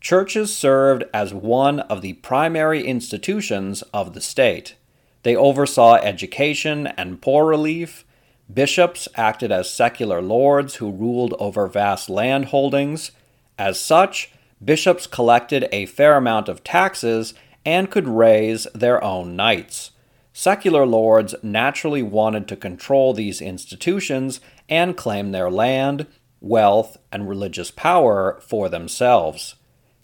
Churches 0.00 0.54
served 0.54 1.04
as 1.12 1.34
one 1.34 1.80
of 1.80 2.02
the 2.02 2.14
primary 2.14 2.84
institutions 2.86 3.82
of 3.92 4.14
the 4.14 4.20
state. 4.20 4.76
They 5.24 5.34
oversaw 5.34 5.94
education 5.96 6.86
and 6.86 7.20
poor 7.20 7.46
relief. 7.46 8.04
Bishops 8.52 9.08
acted 9.16 9.50
as 9.50 9.72
secular 9.72 10.22
lords 10.22 10.76
who 10.76 10.90
ruled 10.90 11.34
over 11.38 11.66
vast 11.66 12.08
land 12.08 12.46
holdings. 12.46 13.10
As 13.58 13.80
such, 13.80 14.30
bishops 14.64 15.06
collected 15.06 15.68
a 15.72 15.86
fair 15.86 16.16
amount 16.16 16.48
of 16.48 16.64
taxes 16.64 17.34
and 17.66 17.90
could 17.90 18.08
raise 18.08 18.66
their 18.74 19.02
own 19.02 19.36
knights. 19.36 19.90
Secular 20.32 20.86
lords 20.86 21.34
naturally 21.42 22.02
wanted 22.02 22.46
to 22.48 22.56
control 22.56 23.12
these 23.12 23.40
institutions 23.40 24.40
and 24.68 24.96
claim 24.96 25.32
their 25.32 25.50
land, 25.50 26.06
wealth, 26.40 26.96
and 27.10 27.28
religious 27.28 27.72
power 27.72 28.38
for 28.40 28.68
themselves. 28.68 29.56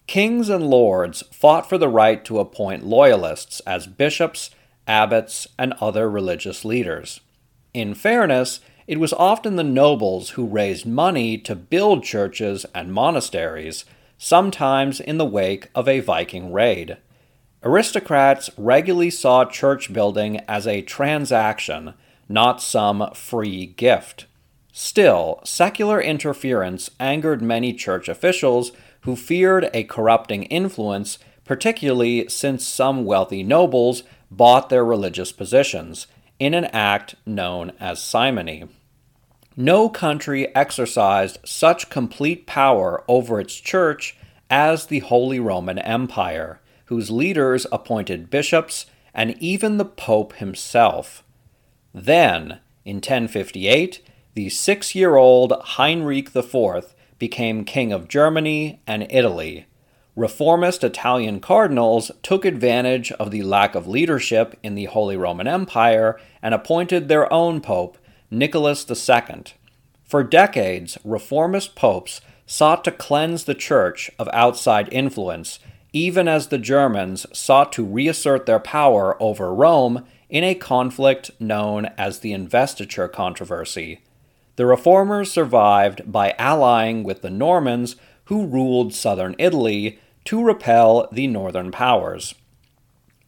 Kings 0.06 0.48
and 0.48 0.68
lords 0.68 1.22
fought 1.32 1.68
for 1.68 1.78
the 1.78 1.88
right 1.88 2.24
to 2.24 2.38
appoint 2.38 2.84
loyalists 2.84 3.60
as 3.60 3.86
bishops, 3.86 4.50
abbots, 4.86 5.46
and 5.58 5.72
other 5.80 6.10
religious 6.10 6.64
leaders. 6.64 7.20
In 7.72 7.94
fairness, 7.94 8.60
it 8.86 9.00
was 9.00 9.14
often 9.14 9.56
the 9.56 9.64
nobles 9.64 10.30
who 10.30 10.46
raised 10.46 10.84
money 10.86 11.38
to 11.38 11.56
build 11.56 12.04
churches 12.04 12.66
and 12.74 12.92
monasteries, 12.92 13.86
sometimes 14.18 15.00
in 15.00 15.16
the 15.16 15.24
wake 15.24 15.70
of 15.74 15.88
a 15.88 16.00
Viking 16.00 16.52
raid. 16.52 16.98
Aristocrats 17.62 18.50
regularly 18.58 19.08
saw 19.08 19.46
church 19.46 19.90
building 19.90 20.38
as 20.46 20.66
a 20.66 20.82
transaction, 20.82 21.94
not 22.28 22.60
some 22.60 23.10
free 23.14 23.66
gift. 23.66 24.26
Still, 24.70 25.40
secular 25.44 26.00
interference 26.00 26.90
angered 27.00 27.40
many 27.40 27.72
church 27.72 28.08
officials 28.08 28.72
who 29.04 29.16
feared 29.16 29.70
a 29.72 29.84
corrupting 29.84 30.42
influence, 30.44 31.18
particularly 31.44 32.28
since 32.28 32.66
some 32.66 33.04
wealthy 33.04 33.42
nobles 33.42 34.02
bought 34.30 34.68
their 34.68 34.84
religious 34.84 35.32
positions, 35.32 36.06
in 36.38 36.52
an 36.52 36.64
act 36.66 37.14
known 37.24 37.72
as 37.78 38.02
simony. 38.02 38.64
No 39.56 39.88
country 39.88 40.54
exercised 40.54 41.38
such 41.44 41.88
complete 41.88 42.46
power 42.46 43.04
over 43.06 43.40
its 43.40 43.54
church 43.54 44.16
as 44.50 44.86
the 44.86 44.98
Holy 44.98 45.38
Roman 45.38 45.78
Empire 45.78 46.60
whose 46.86 47.10
leaders 47.10 47.66
appointed 47.72 48.30
bishops 48.30 48.86
and 49.14 49.36
even 49.40 49.78
the 49.78 49.84
Pope 49.84 50.34
himself. 50.34 51.22
Then, 51.92 52.58
in 52.84 52.96
1058, 52.96 54.00
the 54.34 54.48
six 54.48 54.94
year 54.94 55.16
old 55.16 55.52
Heinrich 55.60 56.34
IV 56.34 56.93
became 57.24 57.64
King 57.64 57.90
of 57.90 58.06
Germany 58.06 58.82
and 58.86 59.06
Italy. 59.08 59.64
Reformist 60.14 60.84
Italian 60.84 61.40
cardinals 61.40 62.10
took 62.22 62.44
advantage 62.44 63.12
of 63.12 63.30
the 63.30 63.42
lack 63.42 63.74
of 63.74 63.88
leadership 63.88 64.58
in 64.62 64.74
the 64.74 64.84
Holy 64.84 65.16
Roman 65.16 65.48
Empire 65.48 66.20
and 66.42 66.52
appointed 66.52 67.08
their 67.08 67.32
own 67.32 67.62
pope, 67.62 67.96
Nicholas 68.30 68.84
II. 68.90 69.44
For 70.04 70.22
decades, 70.22 70.98
reformist 71.02 71.74
popes 71.74 72.20
sought 72.44 72.84
to 72.84 72.90
cleanse 72.90 73.44
the 73.44 73.54
church 73.54 74.10
of 74.18 74.28
outside 74.34 74.92
influence 74.92 75.58
even 75.94 76.28
as 76.28 76.48
the 76.48 76.58
Germans 76.58 77.24
sought 77.32 77.72
to 77.72 77.86
reassert 77.86 78.44
their 78.44 78.58
power 78.58 79.16
over 79.22 79.54
Rome 79.54 80.04
in 80.28 80.44
a 80.44 80.54
conflict 80.54 81.30
known 81.40 81.86
as 81.96 82.18
the 82.18 82.34
Investiture 82.34 83.08
Controversy. 83.08 84.00
The 84.56 84.66
reformers 84.66 85.32
survived 85.32 86.10
by 86.10 86.34
allying 86.38 87.02
with 87.02 87.22
the 87.22 87.30
Normans 87.30 87.96
who 88.26 88.46
ruled 88.46 88.94
southern 88.94 89.34
Italy 89.38 89.98
to 90.24 90.42
repel 90.42 91.08
the 91.12 91.26
northern 91.26 91.70
powers. 91.70 92.34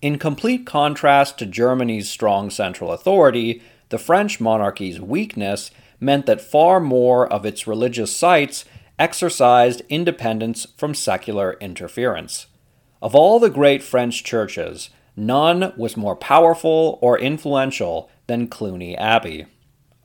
In 0.00 0.18
complete 0.18 0.66
contrast 0.66 1.38
to 1.38 1.46
Germany's 1.46 2.08
strong 2.08 2.50
central 2.50 2.92
authority, 2.92 3.62
the 3.88 3.98
French 3.98 4.40
monarchy's 4.40 5.00
weakness 5.00 5.70
meant 6.00 6.26
that 6.26 6.40
far 6.40 6.80
more 6.80 7.26
of 7.30 7.44
its 7.44 7.66
religious 7.66 8.14
sites 8.14 8.64
exercised 8.98 9.82
independence 9.88 10.66
from 10.76 10.94
secular 10.94 11.56
interference. 11.60 12.46
Of 13.02 13.14
all 13.14 13.38
the 13.38 13.50
great 13.50 13.82
French 13.82 14.24
churches, 14.24 14.90
none 15.16 15.72
was 15.76 15.96
more 15.96 16.16
powerful 16.16 16.98
or 17.02 17.18
influential 17.18 18.10
than 18.26 18.48
Cluny 18.48 18.96
Abbey. 18.96 19.46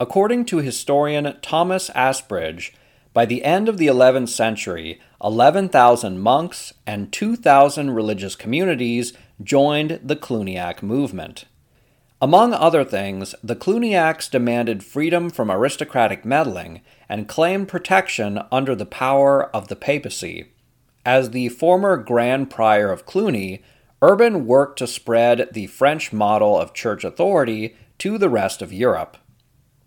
According 0.00 0.46
to 0.46 0.58
historian 0.58 1.36
Thomas 1.42 1.90
Asbridge, 1.90 2.72
by 3.12 3.26
the 3.26 3.44
end 3.44 3.68
of 3.68 3.76
the 3.76 3.88
11th 3.88 4.30
century, 4.30 5.00
11,000 5.22 6.18
monks 6.18 6.72
and 6.86 7.12
2,000 7.12 7.90
religious 7.90 8.34
communities 8.34 9.12
joined 9.42 10.00
the 10.02 10.16
Cluniac 10.16 10.82
movement. 10.82 11.44
Among 12.22 12.54
other 12.54 12.84
things, 12.84 13.34
the 13.42 13.56
Cluniacs 13.56 14.30
demanded 14.30 14.84
freedom 14.84 15.28
from 15.28 15.50
aristocratic 15.50 16.24
meddling 16.24 16.80
and 17.08 17.28
claimed 17.28 17.68
protection 17.68 18.40
under 18.50 18.74
the 18.74 18.86
power 18.86 19.54
of 19.54 19.68
the 19.68 19.76
papacy. 19.76 20.52
As 21.04 21.30
the 21.30 21.48
former 21.48 21.96
Grand 21.96 22.48
Prior 22.48 22.92
of 22.92 23.06
Cluny, 23.06 23.62
Urban 24.00 24.46
worked 24.46 24.78
to 24.78 24.86
spread 24.86 25.48
the 25.52 25.66
French 25.66 26.12
model 26.12 26.56
of 26.56 26.72
church 26.72 27.02
authority 27.02 27.76
to 27.98 28.18
the 28.18 28.28
rest 28.28 28.62
of 28.62 28.72
Europe. 28.72 29.16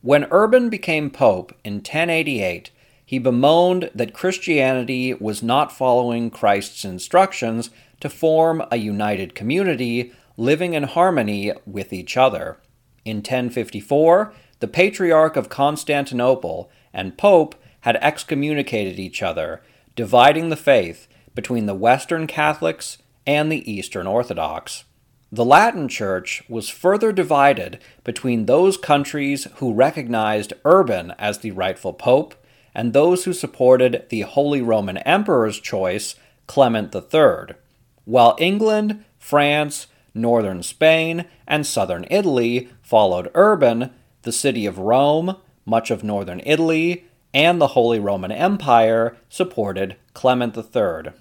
When 0.05 0.27
Urban 0.29 0.69
became 0.69 1.09
Pope 1.09 1.51
in 1.63 1.77
1088, 1.77 2.69
he 3.03 3.17
bemoaned 3.17 3.89
that 3.95 4.13
Christianity 4.13 5.15
was 5.15 5.41
not 5.41 5.75
following 5.75 6.29
Christ's 6.29 6.85
instructions 6.85 7.71
to 8.01 8.07
form 8.07 8.61
a 8.69 8.77
united 8.77 9.33
community 9.33 10.13
living 10.37 10.75
in 10.75 10.83
harmony 10.83 11.53
with 11.65 11.91
each 11.91 12.17
other. 12.17 12.59
In 13.03 13.17
1054, 13.17 14.31
the 14.59 14.67
Patriarch 14.67 15.35
of 15.35 15.49
Constantinople 15.49 16.69
and 16.93 17.17
Pope 17.17 17.55
had 17.79 17.95
excommunicated 17.95 18.99
each 18.99 19.23
other 19.23 19.63
dividing 19.95 20.49
the 20.49 20.55
faith 20.55 21.07
between 21.33 21.65
the 21.65 21.73
Western 21.73 22.27
Catholics 22.27 22.99
and 23.25 23.51
the 23.51 23.71
Eastern 23.71 24.05
Orthodox. 24.05 24.83
The 25.31 25.45
Latin 25.45 25.87
Church 25.87 26.43
was 26.47 26.69
further 26.69 27.11
divided 27.11 27.79
between 28.03 28.45
those 28.45 28.77
countries 28.77 29.47
who 29.55 29.73
recognized 29.73 30.53
Urban 30.63 31.13
as 31.17 31.39
the 31.39 31.51
rightful 31.51 31.93
pope 31.93 32.35
and 32.75 32.93
those 32.93 33.23
who 33.23 33.33
supported 33.33 34.05
the 34.09 34.21
Holy 34.21 34.61
Roman 34.61 34.97
Emperor's 34.99 35.59
choice, 35.59 36.15
Clement 36.45 36.93
III, 36.93 37.55
while 38.03 38.35
England, 38.37 39.03
France, 39.17 39.87
northern 40.13 40.61
Spain, 40.61 41.25
and 41.47 41.65
southern 41.65 42.05
Italy 42.11 42.69
followed 42.83 43.31
Urban, 43.33 43.91
the 44.21 44.31
city 44.31 44.65
of 44.65 44.77
Rome, 44.77 45.37
much 45.65 45.89
of 45.89 46.03
northern 46.03 46.41
Italy, 46.45 47.05
and 47.33 47.59
the 47.59 47.69
Holy 47.69 47.99
Roman 47.99 48.31
Empire 48.31 49.17
supported 49.27 49.95
Clement 50.13 50.55
III. 50.55 51.13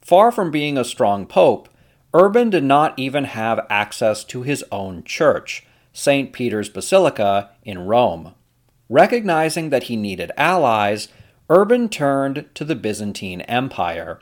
Far 0.00 0.30
from 0.30 0.50
being 0.50 0.78
a 0.78 0.84
strong 0.84 1.26
pope, 1.26 1.68
Urban 2.12 2.50
did 2.50 2.64
not 2.64 2.98
even 2.98 3.24
have 3.24 3.66
access 3.70 4.24
to 4.24 4.42
his 4.42 4.64
own 4.72 5.04
church, 5.04 5.64
St. 5.92 6.32
Peter's 6.32 6.68
Basilica 6.68 7.50
in 7.62 7.86
Rome. 7.86 8.34
Recognizing 8.88 9.70
that 9.70 9.84
he 9.84 9.96
needed 9.96 10.32
allies, 10.36 11.08
Urban 11.48 11.88
turned 11.88 12.46
to 12.54 12.64
the 12.64 12.74
Byzantine 12.74 13.42
Empire. 13.42 14.20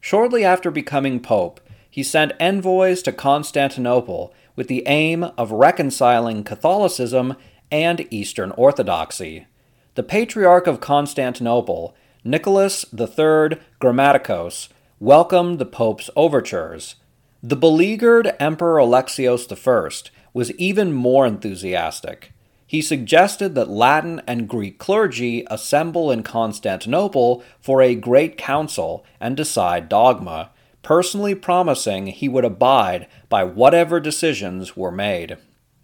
Shortly 0.00 0.44
after 0.44 0.70
becoming 0.70 1.20
pope, 1.20 1.60
he 1.88 2.02
sent 2.02 2.32
envoys 2.38 3.02
to 3.02 3.12
Constantinople 3.12 4.34
with 4.56 4.68
the 4.68 4.82
aim 4.86 5.24
of 5.36 5.50
reconciling 5.50 6.44
Catholicism 6.44 7.36
and 7.70 8.06
Eastern 8.12 8.50
Orthodoxy 8.52 9.46
the 9.94 10.02
Patriarch 10.02 10.66
of 10.66 10.80
Constantinople, 10.80 11.94
Nicholas 12.24 12.84
III 12.92 13.58
Grammaticos, 13.80 14.68
welcomed 14.98 15.58
the 15.58 15.66
Pope's 15.66 16.08
overtures. 16.14 16.94
The 17.42 17.56
beleaguered 17.56 18.34
Emperor 18.38 18.78
Alexios 18.78 19.50
I 19.50 20.10
was 20.34 20.52
even 20.52 20.92
more 20.92 21.26
enthusiastic. 21.26 22.32
he 22.70 22.80
suggested 22.80 23.56
that 23.56 23.68
Latin 23.68 24.20
and 24.28 24.46
Greek 24.46 24.78
clergy 24.78 25.44
assemble 25.50 26.12
in 26.12 26.22
Constantinople 26.22 27.42
for 27.60 27.82
a 27.82 27.96
great 27.96 28.38
council 28.38 29.04
and 29.18 29.36
decide 29.36 29.88
dogma, 29.88 30.50
personally 30.82 31.34
promising 31.34 32.06
he 32.06 32.28
would 32.28 32.44
abide 32.44 33.08
by 33.28 33.42
whatever 33.42 33.98
decisions 33.98 34.76
were 34.76 34.92
made. 34.92 35.36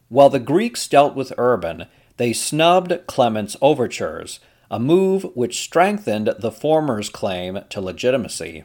While 0.08 0.28
the 0.28 0.38
Greeks 0.38 0.86
dealt 0.86 1.16
with 1.16 1.32
Urban, 1.36 1.86
they 2.18 2.32
snubbed 2.32 3.06
Clement's 3.08 3.56
overtures, 3.60 4.38
a 4.70 4.78
move 4.78 5.24
which 5.34 5.58
strengthened 5.60 6.34
the 6.38 6.52
former's 6.52 7.08
claim 7.08 7.60
to 7.70 7.80
legitimacy. 7.80 8.62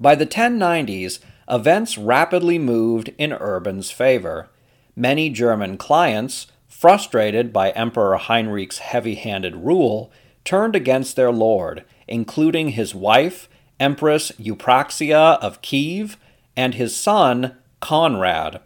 By 0.00 0.14
the 0.14 0.26
1090s, 0.26 1.18
events 1.52 1.98
rapidly 1.98 2.58
moved 2.58 3.12
in 3.18 3.32
Urban's 3.32 3.90
favor. 3.90 4.48
Many 4.96 5.28
German 5.28 5.76
clients, 5.76 6.46
frustrated 6.66 7.52
by 7.52 7.70
Emperor 7.70 8.16
Heinrich's 8.16 8.78
heavy 8.78 9.16
handed 9.16 9.56
rule, 9.56 10.10
turned 10.44 10.74
against 10.74 11.14
their 11.14 11.30
lord, 11.30 11.84
including 12.08 12.70
his 12.70 12.94
wife, 12.94 13.50
Empress 13.78 14.32
Eupraxia 14.40 15.38
of 15.40 15.60
Kiev, 15.60 16.16
and 16.56 16.74
his 16.74 16.96
son, 16.96 17.56
Conrad. 17.80 18.60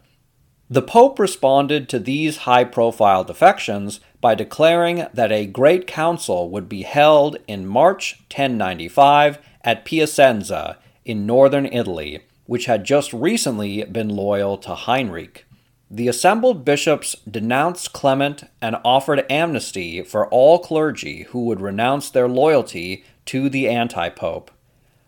The 0.69 0.81
Pope 0.81 1.19
responded 1.19 1.87
to 1.89 1.99
these 1.99 2.37
high 2.37 2.63
profile 2.63 3.23
defections 3.23 3.99
by 4.21 4.35
declaring 4.35 5.07
that 5.13 5.31
a 5.31 5.45
great 5.45 5.87
council 5.87 6.49
would 6.49 6.69
be 6.69 6.83
held 6.83 7.37
in 7.47 7.65
March 7.65 8.19
1095 8.29 9.39
at 9.63 9.85
Piacenza 9.85 10.77
in 11.05 11.25
northern 11.25 11.65
Italy, 11.65 12.21
which 12.47 12.65
had 12.65 12.83
just 12.83 13.13
recently 13.13 13.83
been 13.83 14.09
loyal 14.09 14.57
to 14.57 14.73
Heinrich. 14.73 15.45
The 15.89 16.07
assembled 16.07 16.65
bishops 16.65 17.15
denounced 17.29 17.93
Clement 17.93 18.43
and 18.61 18.77
offered 18.83 19.25
amnesty 19.29 20.01
for 20.01 20.27
all 20.27 20.59
clergy 20.59 21.23
who 21.29 21.45
would 21.45 21.61
renounce 21.61 22.09
their 22.09 22.27
loyalty 22.27 23.05
to 23.25 23.47
the 23.49 23.69
anti 23.69 24.09
pope. 24.09 24.51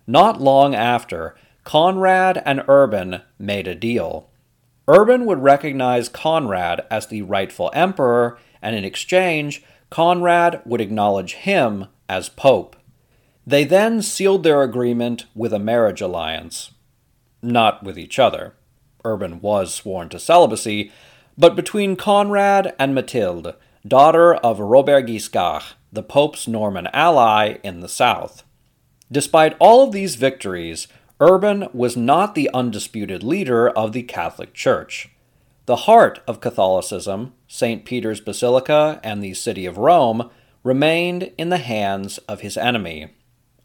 Not 0.08 0.39
long 0.39 0.75
after, 0.75 1.36
Conrad 1.63 2.41
and 2.46 2.63
Urban 2.67 3.22
made 3.38 3.67
a 3.67 3.75
deal. 3.75 4.29
Urban 4.88 5.25
would 5.25 5.43
recognize 5.43 6.10
Conrad 6.10 6.86
as 6.89 7.08
the 7.08 7.22
rightful 7.22 7.69
emperor, 7.74 8.39
and 8.62 8.75
in 8.75 8.84
exchange, 8.84 9.63
Conrad 9.89 10.62
would 10.65 10.81
acknowledge 10.81 11.34
him 11.34 11.88
as 12.08 12.29
pope. 12.29 12.75
They 13.46 13.63
then 13.63 14.01
sealed 14.01 14.43
their 14.43 14.62
agreement 14.62 15.25
with 15.36 15.53
a 15.53 15.60
marriage 15.60 16.01
alliance. 16.01 16.72
Not 17.41 17.84
with 17.84 17.98
each 17.98 18.19
other. 18.19 18.55
Urban 19.05 19.41
was 19.41 19.74
sworn 19.74 20.10
to 20.10 20.19
celibacy, 20.19 20.91
but 21.38 21.55
between 21.55 21.96
Conrad 21.96 22.75
and 22.77 22.93
Mathilde, 22.93 23.55
daughter 23.88 24.36
of 24.36 24.60
Robert 24.60 25.08
Guiscard, 25.08 25.63
the 25.91 26.03
Pope's 26.03 26.48
Norman 26.48 26.88
ally 26.93 27.58
in 27.63 27.79
the 27.79 27.88
south. 27.88 28.43
Despite 29.12 29.55
all 29.60 29.84
of 29.84 29.91
these 29.91 30.15
victories, 30.15 30.88
Urban 31.19 31.67
was 31.74 31.98
not 31.98 32.36
the 32.36 32.50
undisputed 32.53 33.24
leader 33.24 33.69
of 33.69 33.93
the 33.93 34.03
Catholic 34.03 34.53
Church. 34.53 35.10
The 35.65 35.77
heart 35.77 36.22
of 36.27 36.41
Catholicism, 36.41 37.34
St. 37.48 37.86
Peter's 37.86 38.22
Basilica 38.22 39.00
and 39.03 39.24
the 39.24 39.34
city 39.34 39.65
of 39.65 39.77
Rome, 39.77 40.29
remained 40.63 41.31
in 41.38 41.50
the 41.50 41.58
hands 41.58 42.17
of 42.19 42.41
his 42.41 42.58
enemy. 42.58 43.13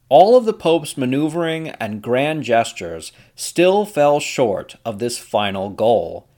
All 0.09 0.37
of 0.37 0.45
the 0.45 0.53
Pope's 0.53 0.97
maneuvering 0.97 1.71
and 1.71 2.03
grand 2.03 2.43
gestures 2.45 3.13
still 3.35 3.87
fell 3.87 4.21
short 4.21 4.77
of 4.85 4.99
this 4.99 5.19
final 5.19 5.71
goal. 5.71 6.29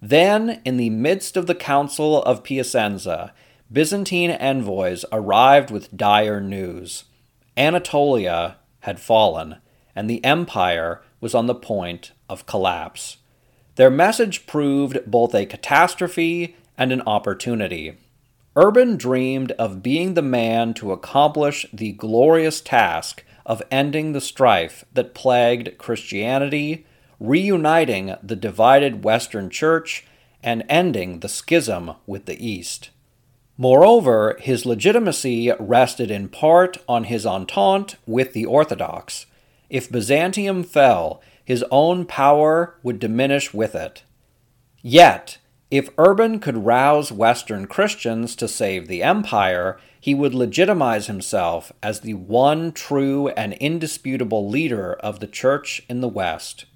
Then, 0.00 0.60
in 0.64 0.76
the 0.76 0.90
midst 0.90 1.36
of 1.36 1.46
the 1.46 1.54
Council 1.54 2.22
of 2.22 2.44
Piacenza, 2.44 3.32
Byzantine 3.72 4.30
envoys 4.30 5.04
arrived 5.10 5.70
with 5.70 5.96
dire 5.96 6.40
news. 6.40 7.04
Anatolia 7.56 8.58
had 8.80 9.00
fallen, 9.00 9.56
and 9.96 10.08
the 10.08 10.24
empire 10.24 11.02
was 11.20 11.34
on 11.34 11.46
the 11.46 11.54
point 11.54 12.12
of 12.28 12.46
collapse. 12.46 13.16
Their 13.74 13.90
message 13.90 14.46
proved 14.46 15.00
both 15.06 15.34
a 15.34 15.46
catastrophe 15.46 16.54
and 16.78 16.92
an 16.92 17.02
opportunity. 17.02 17.96
Urban 18.58 18.96
dreamed 18.96 19.52
of 19.52 19.82
being 19.82 20.14
the 20.14 20.22
man 20.22 20.72
to 20.74 20.90
accomplish 20.90 21.66
the 21.72 21.92
glorious 21.92 22.62
task 22.62 23.22
of 23.44 23.62
ending 23.70 24.12
the 24.12 24.20
strife 24.20 24.84
that 24.94 25.14
plagued 25.14 25.76
Christianity, 25.76 26.86
reuniting 27.20 28.16
the 28.22 28.34
divided 28.34 29.04
Western 29.04 29.50
Church, 29.50 30.06
and 30.42 30.64
ending 30.70 31.20
the 31.20 31.28
schism 31.28 31.92
with 32.06 32.24
the 32.24 32.44
East. 32.44 32.90
Moreover, 33.58 34.36
his 34.40 34.64
legitimacy 34.64 35.52
rested 35.58 36.10
in 36.10 36.28
part 36.28 36.78
on 36.88 37.04
his 37.04 37.26
entente 37.26 37.96
with 38.06 38.32
the 38.32 38.46
Orthodox. 38.46 39.26
If 39.68 39.90
Byzantium 39.90 40.62
fell, 40.62 41.20
his 41.44 41.64
own 41.70 42.06
power 42.06 42.78
would 42.82 42.98
diminish 42.98 43.52
with 43.52 43.74
it. 43.74 44.02
Yet, 44.82 45.38
if 45.70 45.90
Urban 45.98 46.38
could 46.38 46.64
rouse 46.64 47.10
Western 47.10 47.66
Christians 47.66 48.36
to 48.36 48.46
save 48.46 48.86
the 48.86 49.02
empire, 49.02 49.78
he 50.00 50.14
would 50.14 50.34
legitimize 50.34 51.08
himself 51.08 51.72
as 51.82 52.00
the 52.00 52.14
one 52.14 52.70
true 52.70 53.28
and 53.30 53.54
indisputable 53.54 54.48
leader 54.48 54.94
of 54.94 55.18
the 55.18 55.26
Church 55.26 55.82
in 55.88 56.00
the 56.00 56.08
West. 56.08 56.66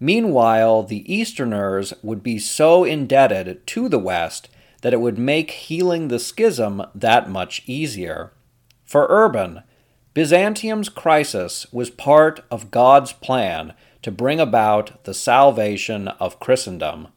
Meanwhile, 0.00 0.82
the 0.82 1.12
Easterners 1.12 1.94
would 2.02 2.22
be 2.22 2.38
so 2.38 2.82
indebted 2.82 3.64
to 3.68 3.88
the 3.88 4.00
West 4.00 4.48
that 4.82 4.92
it 4.92 5.00
would 5.00 5.16
make 5.16 5.52
healing 5.52 6.08
the 6.08 6.18
schism 6.18 6.82
that 6.94 7.30
much 7.30 7.62
easier. 7.66 8.32
For 8.84 9.06
Urban, 9.08 9.62
Byzantium's 10.12 10.88
crisis 10.88 11.66
was 11.72 11.90
part 11.90 12.40
of 12.50 12.70
God's 12.72 13.12
plan 13.12 13.74
to 14.02 14.10
bring 14.10 14.40
about 14.40 15.04
the 15.04 15.14
salvation 15.14 16.08
of 16.08 16.40
Christendom. 16.40 17.08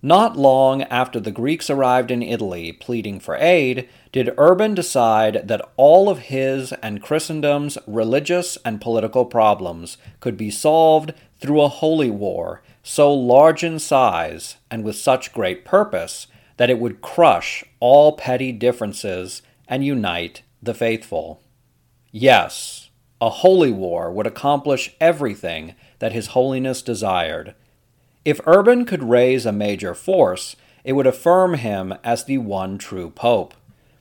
Not 0.00 0.36
long 0.36 0.82
after 0.84 1.18
the 1.18 1.32
Greeks 1.32 1.68
arrived 1.68 2.12
in 2.12 2.22
Italy 2.22 2.70
pleading 2.70 3.18
for 3.18 3.36
aid, 3.36 3.88
did 4.12 4.34
Urban 4.38 4.74
decide 4.74 5.48
that 5.48 5.68
all 5.76 6.08
of 6.08 6.20
his 6.20 6.72
and 6.74 7.02
Christendom's 7.02 7.76
religious 7.84 8.56
and 8.64 8.80
political 8.80 9.24
problems 9.24 9.98
could 10.20 10.36
be 10.36 10.50
solved 10.50 11.14
through 11.40 11.62
a 11.62 11.68
holy 11.68 12.10
war 12.10 12.62
so 12.84 13.12
large 13.12 13.64
in 13.64 13.80
size 13.80 14.56
and 14.70 14.84
with 14.84 14.94
such 14.94 15.32
great 15.32 15.64
purpose 15.64 16.28
that 16.58 16.70
it 16.70 16.78
would 16.78 17.00
crush 17.00 17.64
all 17.80 18.12
petty 18.12 18.52
differences 18.52 19.42
and 19.66 19.84
unite 19.84 20.42
the 20.62 20.74
faithful. 20.74 21.42
Yes, 22.12 22.90
a 23.20 23.30
holy 23.30 23.72
war 23.72 24.12
would 24.12 24.28
accomplish 24.28 24.94
everything 25.00 25.74
that 25.98 26.12
His 26.12 26.28
Holiness 26.28 26.82
desired 26.82 27.54
if 28.24 28.40
Urban 28.46 28.84
could 28.84 29.02
raise 29.02 29.46
a 29.46 29.52
major 29.52 29.94
force, 29.94 30.56
it 30.84 30.92
would 30.92 31.06
affirm 31.06 31.54
him 31.54 31.94
as 32.04 32.24
the 32.24 32.38
one 32.38 32.78
true 32.78 33.10
pope. 33.10 33.54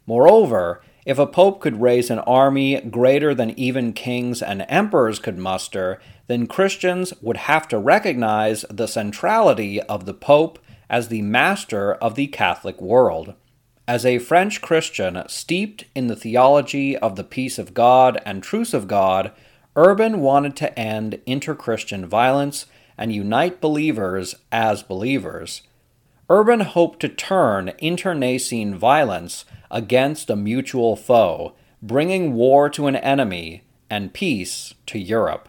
Moreover, 0.05 0.81
if 1.05 1.17
a 1.17 1.25
pope 1.25 1.61
could 1.61 1.81
raise 1.81 2.09
an 2.09 2.19
army 2.19 2.81
greater 2.81 3.33
than 3.33 3.57
even 3.57 3.93
kings 3.93 4.41
and 4.41 4.65
emperors 4.67 5.19
could 5.19 5.37
muster, 5.37 6.01
then 6.27 6.47
Christians 6.47 7.13
would 7.21 7.37
have 7.37 7.67
to 7.69 7.77
recognize 7.77 8.65
the 8.69 8.87
centrality 8.87 9.81
of 9.83 10.05
the 10.05 10.13
pope 10.13 10.59
as 10.89 11.07
the 11.07 11.21
master 11.21 11.93
of 11.93 12.15
the 12.15 12.27
Catholic 12.27 12.81
world. 12.81 13.33
As 13.87 14.05
a 14.05 14.19
French 14.19 14.61
Christian 14.61 15.23
steeped 15.27 15.85
in 15.95 16.07
the 16.07 16.15
theology 16.15 16.97
of 16.97 17.15
the 17.15 17.23
peace 17.23 17.57
of 17.57 17.73
God 17.73 18.21
and 18.25 18.43
truce 18.43 18.73
of 18.73 18.87
God, 18.87 19.31
Urban 19.77 20.19
wanted 20.19 20.57
to 20.57 20.77
end 20.77 21.21
inter-Christian 21.25 22.05
violence 22.05 22.65
and 22.97 23.13
unite 23.13 23.61
believers 23.61 24.35
as 24.51 24.83
believers. 24.83 25.61
Urban 26.29 26.61
hoped 26.61 26.99
to 26.99 27.09
turn 27.09 27.69
internecine 27.77 28.75
violence 28.75 29.45
against 29.71 30.29
a 30.29 30.35
mutual 30.35 30.95
foe, 30.95 31.53
bringing 31.81 32.33
war 32.33 32.69
to 32.69 32.87
an 32.87 32.95
enemy 32.95 33.63
and 33.89 34.13
peace 34.13 34.73
to 34.85 34.99
Europe. 34.99 35.47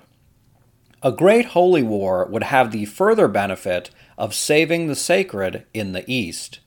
A 1.03 1.13
great 1.13 1.47
holy 1.47 1.83
war 1.83 2.27
would 2.27 2.45
have 2.45 2.71
the 2.71 2.85
further 2.85 3.29
benefit 3.29 3.91
of 4.17 4.35
saving 4.35 4.89
the 4.89 4.97
sacred 4.97 5.65
in 5.73 5.93
the 5.93 6.05
East. 6.11 6.59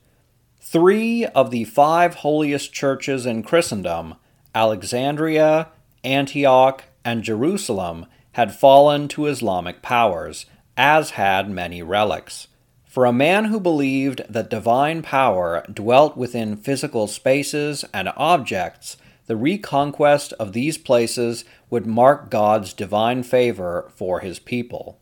Three 0.60 1.26
of 1.26 1.50
the 1.50 1.64
five 1.64 2.16
holiest 2.16 2.72
churches 2.72 3.26
in 3.26 3.42
Christendom, 3.42 4.14
Alexandria, 4.54 5.68
Antioch, 6.02 6.84
and 7.04 7.22
Jerusalem, 7.22 8.06
had 8.32 8.54
fallen 8.54 9.06
to 9.08 9.26
Islamic 9.26 9.82
powers, 9.82 10.46
as 10.76 11.10
had 11.10 11.50
many 11.50 11.82
relics. 11.82 12.48
For 12.84 13.06
a 13.06 13.12
man 13.12 13.46
who 13.46 13.58
believed 13.58 14.22
that 14.28 14.50
divine 14.50 15.02
power 15.02 15.64
dwelt 15.72 16.16
within 16.16 16.56
physical 16.56 17.06
spaces 17.06 17.84
and 17.94 18.12
objects, 18.16 18.96
the 19.26 19.36
reconquest 19.36 20.32
of 20.34 20.52
these 20.52 20.76
places 20.76 21.44
would 21.70 21.86
mark 21.86 22.30
God's 22.30 22.72
divine 22.74 23.22
favor 23.22 23.90
for 23.94 24.20
his 24.20 24.38
people. 24.38 24.98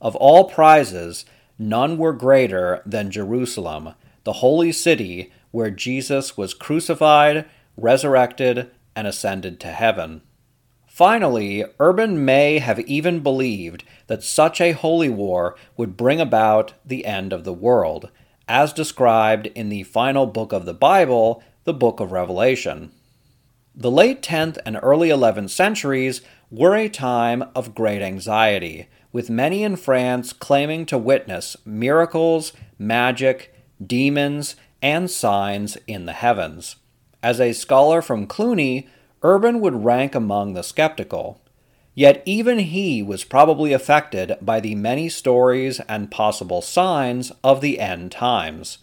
Of 0.00 0.16
all 0.16 0.50
prizes, 0.50 1.24
none 1.58 1.96
were 1.96 2.12
greater 2.12 2.82
than 2.84 3.10
Jerusalem, 3.10 3.94
the 4.24 4.34
holy 4.34 4.72
city 4.72 5.32
where 5.52 5.70
Jesus 5.70 6.36
was 6.36 6.54
crucified, 6.54 7.44
resurrected, 7.76 8.70
and 8.96 9.06
ascended 9.06 9.60
to 9.60 9.68
heaven. 9.68 10.22
Finally, 11.02 11.64
Urban 11.80 12.24
may 12.24 12.60
have 12.60 12.78
even 12.78 13.18
believed 13.24 13.82
that 14.06 14.22
such 14.22 14.60
a 14.60 14.70
holy 14.70 15.08
war 15.08 15.56
would 15.76 15.96
bring 15.96 16.20
about 16.20 16.74
the 16.84 17.04
end 17.04 17.32
of 17.32 17.42
the 17.42 17.52
world, 17.52 18.08
as 18.46 18.72
described 18.72 19.48
in 19.48 19.68
the 19.68 19.82
final 19.82 20.26
book 20.26 20.52
of 20.52 20.64
the 20.64 20.72
Bible, 20.72 21.42
the 21.64 21.74
book 21.74 21.98
of 21.98 22.12
Revelation. 22.12 22.92
The 23.74 23.90
late 23.90 24.22
10th 24.22 24.58
and 24.64 24.78
early 24.80 25.08
11th 25.08 25.50
centuries 25.50 26.20
were 26.52 26.76
a 26.76 26.88
time 26.88 27.42
of 27.52 27.74
great 27.74 28.00
anxiety, 28.00 28.86
with 29.10 29.28
many 29.28 29.64
in 29.64 29.74
France 29.74 30.32
claiming 30.32 30.86
to 30.86 30.98
witness 30.98 31.56
miracles, 31.64 32.52
magic, 32.78 33.52
demons, 33.84 34.54
and 34.80 35.10
signs 35.10 35.76
in 35.88 36.06
the 36.06 36.12
heavens. 36.12 36.76
As 37.24 37.40
a 37.40 37.54
scholar 37.54 38.02
from 38.02 38.28
Cluny, 38.28 38.86
Urban 39.22 39.60
would 39.60 39.84
rank 39.84 40.14
among 40.14 40.54
the 40.54 40.62
skeptical. 40.62 41.40
Yet 41.94 42.22
even 42.24 42.58
he 42.58 43.02
was 43.02 43.24
probably 43.24 43.72
affected 43.72 44.36
by 44.40 44.60
the 44.60 44.74
many 44.74 45.08
stories 45.08 45.80
and 45.80 46.10
possible 46.10 46.62
signs 46.62 47.32
of 47.44 47.60
the 47.60 47.78
end 47.78 48.12
times. 48.12 48.78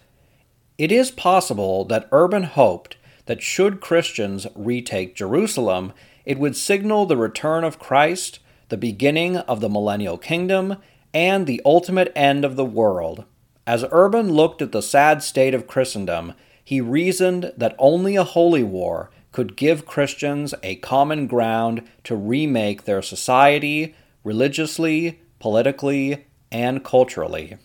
It 0.78 0.91
is 0.91 1.12
possible 1.12 1.84
that 1.86 2.08
Urban 2.12 2.43
hoped 2.43 2.97
that 3.25 3.41
should 3.41 3.82
Christians 3.82 4.47
retake 4.56 5.15
Jerusalem, 5.15 5.93
it 6.25 6.39
would 6.39 6.56
signal 6.56 7.06
the 7.06 7.17
return 7.17 7.63
of 7.63 7.80
Christ, 7.80 8.39
the 8.69 8.78
beginning 8.78 9.38
of 9.38 9.60
the 9.60 9.69
millennial 9.69 10.17
kingdom, 10.17 10.78
and 11.13 11.45
the 11.47 11.62
ultimate 11.65 12.12
end 12.15 12.45
of 12.45 12.56
the 12.56 12.65
world. 12.65 13.25
As 13.67 13.86
Urban 13.91 14.34
looked 14.34 14.62
at 14.62 14.71
the 14.71 14.82
sad 14.82 15.21
state 15.21 15.54
of 15.54 15.67
Christendom, 15.67 16.34
he 16.63 16.82
reasoned 16.82 17.52
that 17.58 17.75
only 17.78 18.15
a 18.15 18.23
holy 18.23 18.63
war 18.63 19.10
could 19.32 19.56
give 19.56 19.86
Christians 19.86 20.54
a 20.63 20.76
common 20.78 21.28
ground 21.28 21.84
to 22.04 22.15
remake 22.15 22.86
their 22.86 23.02
society 23.02 23.96
religiously, 24.24 25.20
politically, 25.39 26.26
and 26.52 26.84
culturally. 26.84 27.58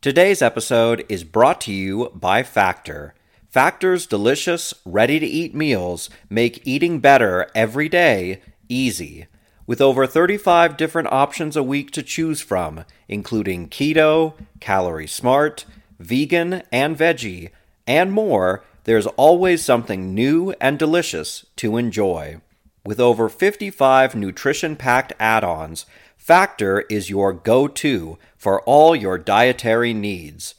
Today's 0.00 0.42
episode 0.42 1.06
is 1.08 1.24
brought 1.24 1.60
to 1.62 1.72
you 1.72 2.10
by 2.14 2.42
Factor. 2.42 3.14
Factor's 3.48 4.06
delicious, 4.06 4.74
ready 4.84 5.18
to 5.18 5.26
eat 5.26 5.54
meals 5.54 6.10
make 6.28 6.66
eating 6.66 6.98
better 6.98 7.50
every 7.54 7.88
day 7.88 8.42
easy. 8.68 9.26
With 9.66 9.80
over 9.80 10.06
35 10.06 10.76
different 10.76 11.08
options 11.10 11.56
a 11.56 11.62
week 11.62 11.90
to 11.92 12.02
choose 12.02 12.42
from, 12.42 12.84
including 13.08 13.68
keto, 13.68 14.34
calorie 14.60 15.06
smart, 15.06 15.64
vegan, 15.98 16.62
and 16.70 16.98
veggie, 16.98 17.50
and 17.86 18.12
more 18.12 18.62
there's 18.84 19.06
always 19.06 19.64
something 19.64 20.14
new 20.14 20.54
and 20.60 20.78
delicious 20.78 21.44
to 21.56 21.76
enjoy. 21.76 22.40
With 22.84 23.00
over 23.00 23.28
55 23.28 24.14
nutrition 24.14 24.76
packed 24.76 25.12
add 25.18 25.42
ons, 25.42 25.86
Factor 26.16 26.80
is 26.90 27.10
your 27.10 27.32
go 27.32 27.68
to 27.68 28.18
for 28.36 28.62
all 28.62 28.96
your 28.96 29.18
dietary 29.18 29.92
needs. 29.92 30.54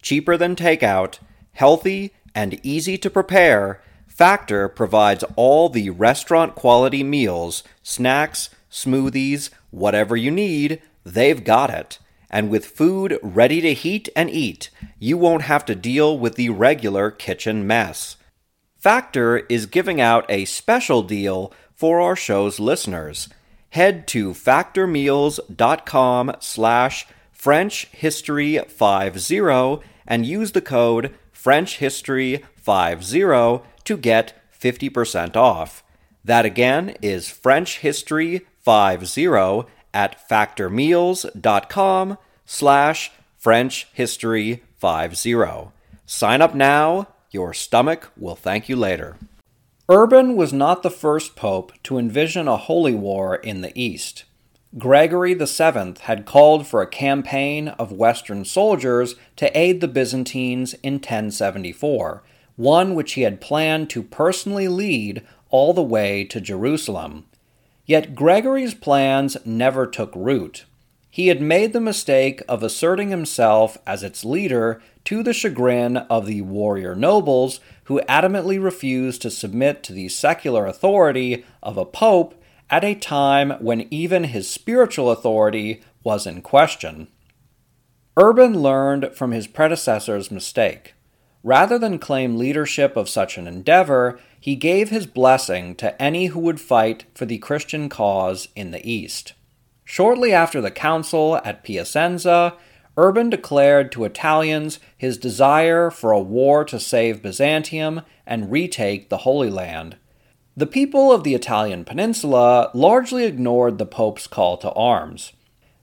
Cheaper 0.00 0.36
than 0.36 0.54
takeout, 0.54 1.18
healthy, 1.52 2.12
and 2.34 2.64
easy 2.64 2.98
to 2.98 3.10
prepare, 3.10 3.80
Factor 4.06 4.68
provides 4.68 5.24
all 5.36 5.68
the 5.68 5.90
restaurant 5.90 6.54
quality 6.54 7.02
meals, 7.02 7.64
snacks, 7.82 8.50
smoothies, 8.70 9.50
whatever 9.70 10.16
you 10.16 10.30
need, 10.30 10.80
they've 11.04 11.42
got 11.42 11.70
it. 11.70 11.98
And 12.32 12.48
with 12.48 12.64
food 12.64 13.18
ready 13.22 13.60
to 13.60 13.74
heat 13.74 14.08
and 14.16 14.30
eat, 14.30 14.70
you 14.98 15.18
won't 15.18 15.42
have 15.42 15.66
to 15.66 15.74
deal 15.74 16.18
with 16.18 16.36
the 16.36 16.48
regular 16.48 17.10
kitchen 17.10 17.66
mess. 17.66 18.16
Factor 18.78 19.40
is 19.48 19.66
giving 19.66 20.00
out 20.00 20.24
a 20.28 20.44
special 20.46 21.02
deal 21.02 21.52
for 21.74 22.00
our 22.00 22.16
show's 22.16 22.58
listeners. 22.58 23.28
Head 23.70 24.08
to 24.08 24.32
factormeals.com 24.32 26.32
slash 26.40 27.06
frenchhistory50 27.38 29.82
and 30.06 30.26
use 30.26 30.52
the 30.52 30.60
code 30.60 31.14
frenchhistory50 31.34 33.62
to 33.84 33.96
get 33.96 34.34
50% 34.58 35.36
off. 35.36 35.82
That 36.24 36.44
again 36.44 36.94
is 37.02 37.26
frenchhistory50 37.26 39.66
at 39.94 40.28
factormeals.com 40.28 42.18
slash 42.44 43.12
frenchhistory50. 43.42 45.72
Sign 46.06 46.42
up 46.42 46.54
now. 46.54 47.08
Your 47.30 47.54
stomach 47.54 48.12
will 48.16 48.36
thank 48.36 48.68
you 48.68 48.76
later. 48.76 49.16
Urban 49.88 50.36
was 50.36 50.52
not 50.52 50.82
the 50.82 50.90
first 50.90 51.34
pope 51.34 51.72
to 51.82 51.98
envision 51.98 52.46
a 52.46 52.56
holy 52.56 52.94
war 52.94 53.36
in 53.36 53.62
the 53.62 53.72
East. 53.74 54.24
Gregory 54.78 55.34
VII 55.34 55.94
had 56.02 56.24
called 56.24 56.66
for 56.66 56.80
a 56.80 56.86
campaign 56.86 57.68
of 57.68 57.92
Western 57.92 58.44
soldiers 58.44 59.16
to 59.36 59.58
aid 59.58 59.80
the 59.80 59.88
Byzantines 59.88 60.74
in 60.82 60.94
1074, 60.94 62.22
one 62.56 62.94
which 62.94 63.12
he 63.12 63.22
had 63.22 63.40
planned 63.40 63.90
to 63.90 64.02
personally 64.02 64.68
lead 64.68 65.22
all 65.50 65.74
the 65.74 65.82
way 65.82 66.24
to 66.24 66.40
Jerusalem. 66.40 67.24
Yet 67.84 68.14
Gregory's 68.14 68.74
plans 68.74 69.36
never 69.44 69.86
took 69.86 70.12
root. 70.14 70.64
He 71.10 71.28
had 71.28 71.42
made 71.42 71.72
the 71.72 71.80
mistake 71.80 72.40
of 72.48 72.62
asserting 72.62 73.10
himself 73.10 73.76
as 73.86 74.02
its 74.02 74.24
leader 74.24 74.80
to 75.04 75.22
the 75.22 75.34
chagrin 75.34 75.96
of 75.98 76.26
the 76.26 76.42
warrior 76.42 76.94
nobles 76.94 77.60
who 77.84 78.00
adamantly 78.08 78.62
refused 78.62 79.20
to 79.22 79.30
submit 79.30 79.82
to 79.82 79.92
the 79.92 80.08
secular 80.08 80.64
authority 80.64 81.44
of 81.62 81.76
a 81.76 81.84
pope 81.84 82.40
at 82.70 82.84
a 82.84 82.94
time 82.94 83.50
when 83.60 83.86
even 83.90 84.24
his 84.24 84.48
spiritual 84.48 85.10
authority 85.10 85.82
was 86.02 86.26
in 86.26 86.40
question. 86.40 87.08
Urban 88.16 88.62
learned 88.62 89.10
from 89.14 89.32
his 89.32 89.46
predecessor's 89.46 90.30
mistake. 90.30 90.94
Rather 91.44 91.78
than 91.78 91.98
claim 91.98 92.36
leadership 92.36 92.96
of 92.96 93.08
such 93.08 93.36
an 93.36 93.46
endeavor, 93.46 94.20
he 94.38 94.54
gave 94.54 94.90
his 94.90 95.06
blessing 95.06 95.74
to 95.76 96.00
any 96.00 96.26
who 96.26 96.40
would 96.40 96.60
fight 96.60 97.04
for 97.14 97.26
the 97.26 97.38
Christian 97.38 97.88
cause 97.88 98.48
in 98.54 98.70
the 98.70 98.88
East. 98.88 99.34
Shortly 99.84 100.32
after 100.32 100.60
the 100.60 100.70
council 100.70 101.40
at 101.44 101.64
Piacenza, 101.64 102.54
Urban 102.96 103.30
declared 103.30 103.90
to 103.92 104.04
Italians 104.04 104.78
his 104.96 105.18
desire 105.18 105.90
for 105.90 106.12
a 106.12 106.20
war 106.20 106.64
to 106.64 106.78
save 106.78 107.22
Byzantium 107.22 108.02
and 108.26 108.52
retake 108.52 109.08
the 109.08 109.18
Holy 109.18 109.50
Land. 109.50 109.96
The 110.56 110.66
people 110.66 111.10
of 111.10 111.24
the 111.24 111.34
Italian 111.34 111.84
peninsula 111.84 112.70
largely 112.74 113.24
ignored 113.24 113.78
the 113.78 113.86
Pope's 113.86 114.26
call 114.26 114.58
to 114.58 114.70
arms. 114.72 115.32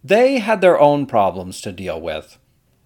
They 0.03 0.39
had 0.39 0.61
their 0.61 0.79
own 0.79 1.07
problems 1.07 1.59
to 1.61 1.71
deal 1.71 1.99
with. 1.99 2.37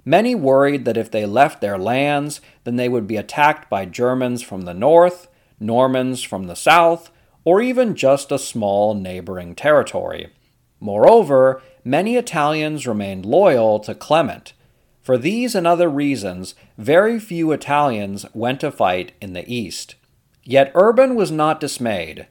Many 0.06 0.36
worried 0.36 0.86
that 0.86 0.98
if 0.98 1.10
they 1.10 1.26
left 1.26 1.62
their 1.62 1.78
lands, 1.78 2.42
then 2.64 2.76
they 2.76 2.90
would 2.90 3.08
be 3.08 3.18
attacked 3.18 3.70
by 3.70 3.86
Germans 3.86 4.42
from 4.42 4.62
the 4.62 4.74
north, 4.74 5.28
Normans 5.60 6.24
from 6.24 6.48
the 6.48 6.56
south, 6.56 7.10
or 7.46 7.62
even 7.62 7.96
just 7.96 8.32
a 8.32 8.40
small 8.40 8.94
neighboring 8.94 9.56
territory. 9.56 10.34
Moreover, 10.80 11.62
many 11.86 12.18
Italians 12.18 12.86
remained 12.86 13.26
loyal 13.26 13.80
to 13.82 13.96
Clement. 13.96 14.54
For 15.02 15.18
these 15.18 15.56
and 15.56 15.66
other 15.66 15.90
reasons, 15.90 16.56
very 16.78 17.20
few 17.20 17.52
Italians 17.52 18.26
went 18.34 18.60
to 18.62 18.72
fight 18.72 19.14
in 19.22 19.34
the 19.34 19.50
east. 19.54 19.96
Yet 20.44 20.72
Urban 20.76 21.16
was 21.16 21.32
not 21.32 21.60
dismayed. 21.60 22.28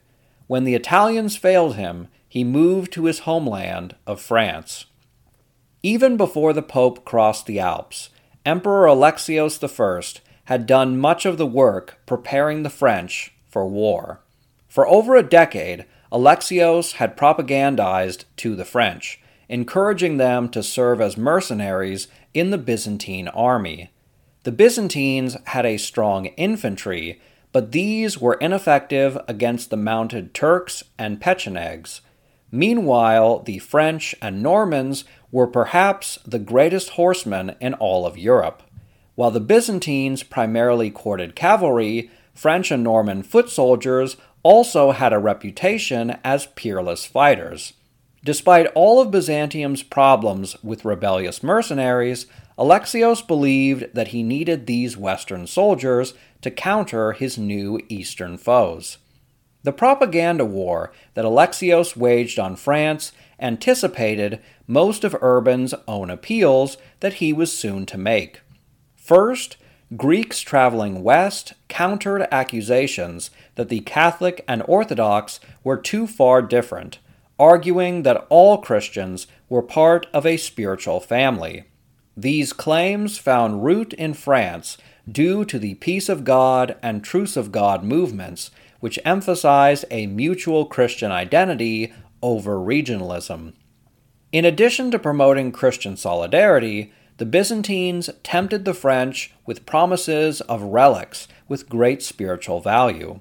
When 0.47 0.65
the 0.65 0.75
Italians 0.75 1.37
failed 1.37 1.77
him, 1.77 2.09
he 2.29 2.45
moved 2.45 2.93
to 2.93 3.07
his 3.07 3.21
homeland 3.21 3.95
of 4.07 4.21
France. 4.21 4.87
Even 5.83 6.17
before 6.17 6.53
the 6.53 6.63
Pope 6.63 7.05
crossed 7.05 7.47
the 7.47 7.59
Alps, 7.59 8.11
Emperor 8.47 8.87
Alexios 8.87 9.59
I 9.63 10.21
had 10.45 10.67
done 10.67 10.97
much 10.97 11.27
of 11.27 11.39
the 11.39 11.47
work 11.47 11.99
preparing 12.07 12.63
the 12.63 12.71
French 12.71 13.33
for 13.49 13.67
war. 13.67 14.21
For 14.69 14.87
over 14.87 15.17
a 15.17 15.25
decade, 15.25 15.87
Alexios 16.13 16.93
had 16.95 17.17
propagandized 17.17 18.25
to 18.37 18.55
the 18.55 18.65
French, 18.65 19.21
encouraging 19.49 20.19
them 20.19 20.49
to 20.51 20.63
serve 20.63 21.01
as 21.01 21.17
mercenaries 21.17 22.07
in 22.33 22.51
the 22.51 22.59
Byzantine 22.59 23.27
army. 23.29 23.91
The 24.45 24.53
Byzantines 24.53 25.37
had 25.47 25.67
a 25.67 25.79
strong 25.79 26.27
infantry, 26.27 27.21
but 27.51 27.73
these 27.73 28.19
were 28.19 28.35
ineffective 28.35 29.19
against 29.27 29.71
the 29.71 29.77
mounted 29.77 30.33
Turks 30.33 30.85
and 30.97 31.21
Pechenegs. 31.21 32.03
Meanwhile, 32.53 33.41
the 33.41 33.59
French 33.59 34.15
and 34.21 34.43
Normans 34.43 35.05
were 35.31 35.47
perhaps 35.47 36.19
the 36.27 36.39
greatest 36.39 36.91
horsemen 36.91 37.57
in 37.61 37.73
all 37.75 38.07
of 38.07 38.19
Europe. 38.19 38.63
While 39.15 39.31
the 39.31 39.41
Byzantines 39.41 40.23
primarily 40.23 40.91
courted 40.91 41.35
cavalry, 41.35 42.11
French 42.35 42.71
and 42.71 42.85
Norman 42.85 43.23
foot 43.23 43.49
soldiers 43.49 44.19
also 44.43 44.91
had 44.91 45.15
a 45.15 45.19
reputation 45.19 46.19
as 46.23 46.47
peerless 46.55 47.07
fighters. 47.07 47.73
Despite 48.25 48.67
all 48.75 49.01
of 49.01 49.11
Byzantium's 49.11 49.83
problems 49.83 50.63
with 50.63 50.85
rebellious 50.85 51.43
mercenaries, 51.43 52.27
Alexios 52.59 53.27
believed 53.27 53.95
that 53.95 54.09
he 54.09 54.23
needed 54.23 54.67
these 54.67 54.97
Western 54.97 55.47
soldiers 55.47 56.15
to 56.43 56.51
counter 56.51 57.13
his 57.13 57.39
new 57.39 57.81
Eastern 57.89 58.37
foes. 58.37 58.99
The 59.65 59.73
propaganda 59.73 60.45
war 60.45 60.93
that 61.15 61.25
Alexios 61.25 61.97
waged 61.97 62.39
on 62.39 62.57
France 62.57 63.13
anticipated 63.39 64.41
most 64.67 65.05
of 65.05 65.17
Urban's 65.23 65.75
own 65.87 66.11
appeals 66.11 66.77
that 67.01 67.15
he 67.15 67.33
was 67.33 67.57
soon 67.57 67.87
to 67.87 67.99
make. 67.99 68.41
First, 68.97 69.57
Greeks 69.97 70.41
traveling 70.41 71.03
west 71.03 71.53
countered 71.69 72.27
accusations 72.33 73.31
that 73.57 73.69
the 73.69 73.81
Catholic 73.81 74.45
and 74.49 74.63
Orthodox 74.67 75.39
were 75.63 75.77
too 75.77 76.07
far 76.07 76.41
different, 76.41 76.99
arguing 77.39 78.03
that 78.03 78.27
all 78.31 78.59
Christians 78.59 79.27
were 79.49 79.63
part 79.63 80.07
of 80.15 80.25
a 80.25 80.39
spiritual 80.39 80.99
family. 80.99 81.65
These 82.17 82.53
claims 82.53 83.19
found 83.19 83.65
root 83.65 83.93
in 83.95 84.15
France 84.15 84.79
due 85.11 85.45
to 85.45 85.59
the 85.59 85.75
Peace 85.75 86.09
of 86.09 86.25
God 86.25 86.77
and 86.83 87.03
Truce 87.05 87.37
of 87.37 87.53
God 87.53 87.83
movements, 87.85 88.51
which 88.83 88.99
emphasized 89.05 89.85
a 89.93 90.09
mutual 90.09 90.67
Christian 90.67 91.13
identity 91.13 91.93
over 92.21 92.57
regionalism. 92.57 93.53
In 94.33 94.45
addition 94.45 94.91
to 94.91 94.99
promoting 94.99 95.53
Christian 95.53 95.97
solidarity, 95.97 96.93
the 97.19 97.25
Byzantines 97.25 98.11
tempted 98.25 98.65
the 98.65 98.75
French 98.75 99.33
with 99.47 99.67
promises 99.67 100.41
of 100.41 100.63
relics 100.63 101.29
with 101.47 101.69
great 101.69 102.03
spiritual 102.03 102.59
value. 102.59 103.21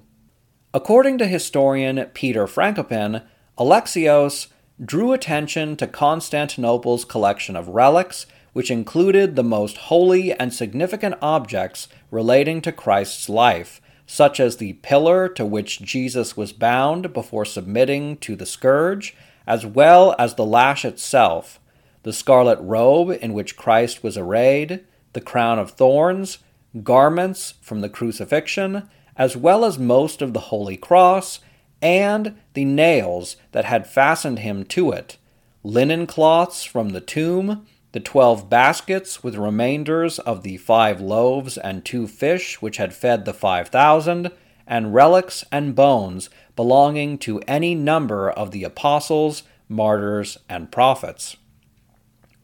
According 0.74 1.18
to 1.18 1.26
historian 1.28 2.06
Peter 2.12 2.46
Frankopan, 2.48 3.22
Alexios 3.56 4.48
drew 4.84 5.12
attention 5.12 5.76
to 5.76 5.86
Constantinople's 5.86 7.04
collection 7.04 7.54
of 7.54 7.68
relics, 7.68 8.26
which 8.52 8.70
included 8.70 9.36
the 9.36 9.44
most 9.44 9.76
holy 9.76 10.32
and 10.32 10.52
significant 10.52 11.14
objects 11.22 11.86
relating 12.10 12.60
to 12.62 12.72
Christ's 12.72 13.28
life, 13.28 13.81
such 14.12 14.38
as 14.38 14.58
the 14.58 14.74
pillar 14.74 15.26
to 15.26 15.42
which 15.42 15.80
Jesus 15.80 16.36
was 16.36 16.52
bound 16.52 17.14
before 17.14 17.46
submitting 17.46 18.14
to 18.18 18.36
the 18.36 18.44
scourge, 18.44 19.16
as 19.46 19.64
well 19.64 20.14
as 20.18 20.34
the 20.34 20.44
lash 20.44 20.84
itself, 20.84 21.58
the 22.02 22.12
scarlet 22.12 22.58
robe 22.60 23.08
in 23.22 23.32
which 23.32 23.56
Christ 23.56 24.02
was 24.02 24.18
arrayed, 24.18 24.84
the 25.14 25.22
crown 25.22 25.58
of 25.58 25.70
thorns, 25.70 26.40
garments 26.82 27.54
from 27.62 27.80
the 27.80 27.88
crucifixion, 27.88 28.86
as 29.16 29.34
well 29.34 29.64
as 29.64 29.78
most 29.78 30.20
of 30.20 30.34
the 30.34 30.40
Holy 30.40 30.76
Cross, 30.76 31.40
and 31.80 32.36
the 32.52 32.66
nails 32.66 33.36
that 33.52 33.64
had 33.64 33.86
fastened 33.86 34.40
him 34.40 34.66
to 34.66 34.92
it, 34.92 35.16
linen 35.64 36.06
cloths 36.06 36.64
from 36.64 36.90
the 36.90 37.00
tomb, 37.00 37.66
the 37.92 38.00
twelve 38.00 38.48
baskets 38.48 39.22
with 39.22 39.36
remainders 39.36 40.18
of 40.18 40.42
the 40.42 40.56
five 40.56 41.00
loaves 41.00 41.56
and 41.56 41.84
two 41.84 42.06
fish 42.06 42.60
which 42.60 42.78
had 42.78 42.94
fed 42.94 43.24
the 43.24 43.34
five 43.34 43.68
thousand, 43.68 44.30
and 44.66 44.94
relics 44.94 45.44
and 45.52 45.74
bones 45.74 46.30
belonging 46.56 47.18
to 47.18 47.40
any 47.48 47.74
number 47.74 48.30
of 48.30 48.50
the 48.50 48.64
apostles, 48.64 49.42
martyrs, 49.68 50.38
and 50.48 50.70
prophets. 50.70 51.36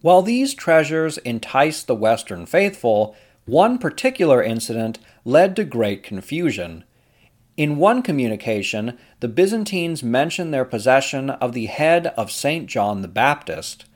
While 0.01 0.23
these 0.23 0.55
treasures 0.55 1.19
enticed 1.19 1.87
the 1.87 1.95
Western 1.95 2.47
faithful, 2.47 3.17
one 3.47 3.79
particular 3.79 4.43
incident 4.43 4.99
led 5.25 5.57
to 5.57 5.65
great 5.65 6.03
confusion. 6.03 6.85
In 7.57 7.77
one 7.77 8.03
communication, 8.03 8.97
the 9.21 9.29
Byzantines 9.29 10.03
mention 10.03 10.51
their 10.51 10.65
possession 10.65 11.31
of 11.31 11.55
the 11.55 11.67
head 11.67 12.09
of 12.09 12.31
St. 12.31 12.67
John 12.67 13.03
the 13.03 13.09
Baptist. 13.09 13.87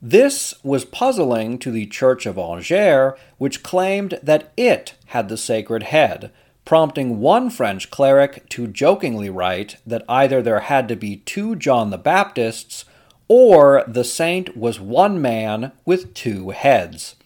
This 0.00 0.54
was 0.62 0.84
puzzling 0.84 1.58
to 1.58 1.72
the 1.72 1.86
Church 1.86 2.24
of 2.24 2.38
Angers, 2.38 3.18
which 3.38 3.64
claimed 3.64 4.20
that 4.22 4.52
it 4.56 4.94
had 5.06 5.28
the 5.28 5.36
sacred 5.36 5.84
head, 5.84 6.30
prompting 6.64 7.18
one 7.18 7.50
French 7.50 7.90
cleric 7.90 8.48
to 8.50 8.68
jokingly 8.68 9.28
write 9.28 9.76
that 9.84 10.04
either 10.08 10.40
there 10.40 10.60
had 10.60 10.86
to 10.88 10.96
be 10.96 11.16
two 11.16 11.56
John 11.56 11.90
the 11.90 11.98
Baptists 11.98 12.84
or 13.26 13.82
the 13.88 14.04
saint 14.04 14.56
was 14.56 14.78
one 14.78 15.20
man 15.20 15.72
with 15.84 16.14
two 16.14 16.50
heads. 16.50 17.16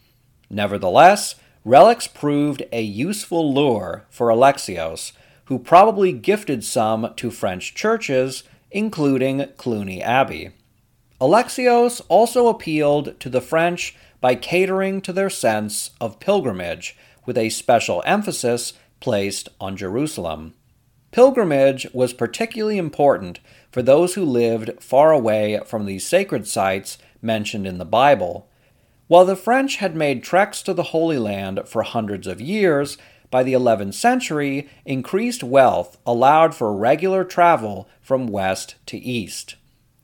Nevertheless, 0.48 1.34
relics 1.64 2.06
proved 2.08 2.62
a 2.72 2.82
useful 2.82 3.52
lure 3.52 4.04
for 4.10 4.28
Alexios, 4.28 5.12
who 5.46 5.58
probably 5.58 6.12
gifted 6.12 6.64
some 6.64 7.12
to 7.16 7.30
French 7.30 7.74
churches, 7.74 8.44
including 8.70 9.46
Cluny 9.58 10.02
Abbey. 10.02 10.50
Alexios 11.22 12.00
also 12.08 12.48
appealed 12.48 13.20
to 13.20 13.28
the 13.28 13.40
French 13.40 13.94
by 14.20 14.34
catering 14.34 15.00
to 15.00 15.12
their 15.12 15.30
sense 15.30 15.92
of 16.00 16.18
pilgrimage, 16.18 16.96
with 17.24 17.38
a 17.38 17.48
special 17.48 18.02
emphasis 18.04 18.72
placed 18.98 19.48
on 19.60 19.76
Jerusalem. 19.76 20.54
Pilgrimage 21.12 21.86
was 21.92 22.12
particularly 22.12 22.76
important 22.76 23.38
for 23.70 23.82
those 23.82 24.14
who 24.14 24.24
lived 24.24 24.82
far 24.82 25.12
away 25.12 25.60
from 25.64 25.86
the 25.86 26.00
sacred 26.00 26.48
sites 26.48 26.98
mentioned 27.22 27.68
in 27.68 27.78
the 27.78 27.84
Bible. 27.84 28.48
While 29.06 29.24
the 29.24 29.36
French 29.36 29.76
had 29.76 29.94
made 29.94 30.24
treks 30.24 30.60
to 30.62 30.74
the 30.74 30.90
Holy 30.90 31.18
Land 31.18 31.60
for 31.66 31.84
hundreds 31.84 32.26
of 32.26 32.40
years, 32.40 32.98
by 33.30 33.44
the 33.44 33.52
11th 33.52 33.94
century, 33.94 34.68
increased 34.84 35.44
wealth 35.44 35.98
allowed 36.04 36.52
for 36.52 36.74
regular 36.74 37.22
travel 37.22 37.88
from 38.00 38.26
west 38.26 38.74
to 38.86 38.98
east. 38.98 39.54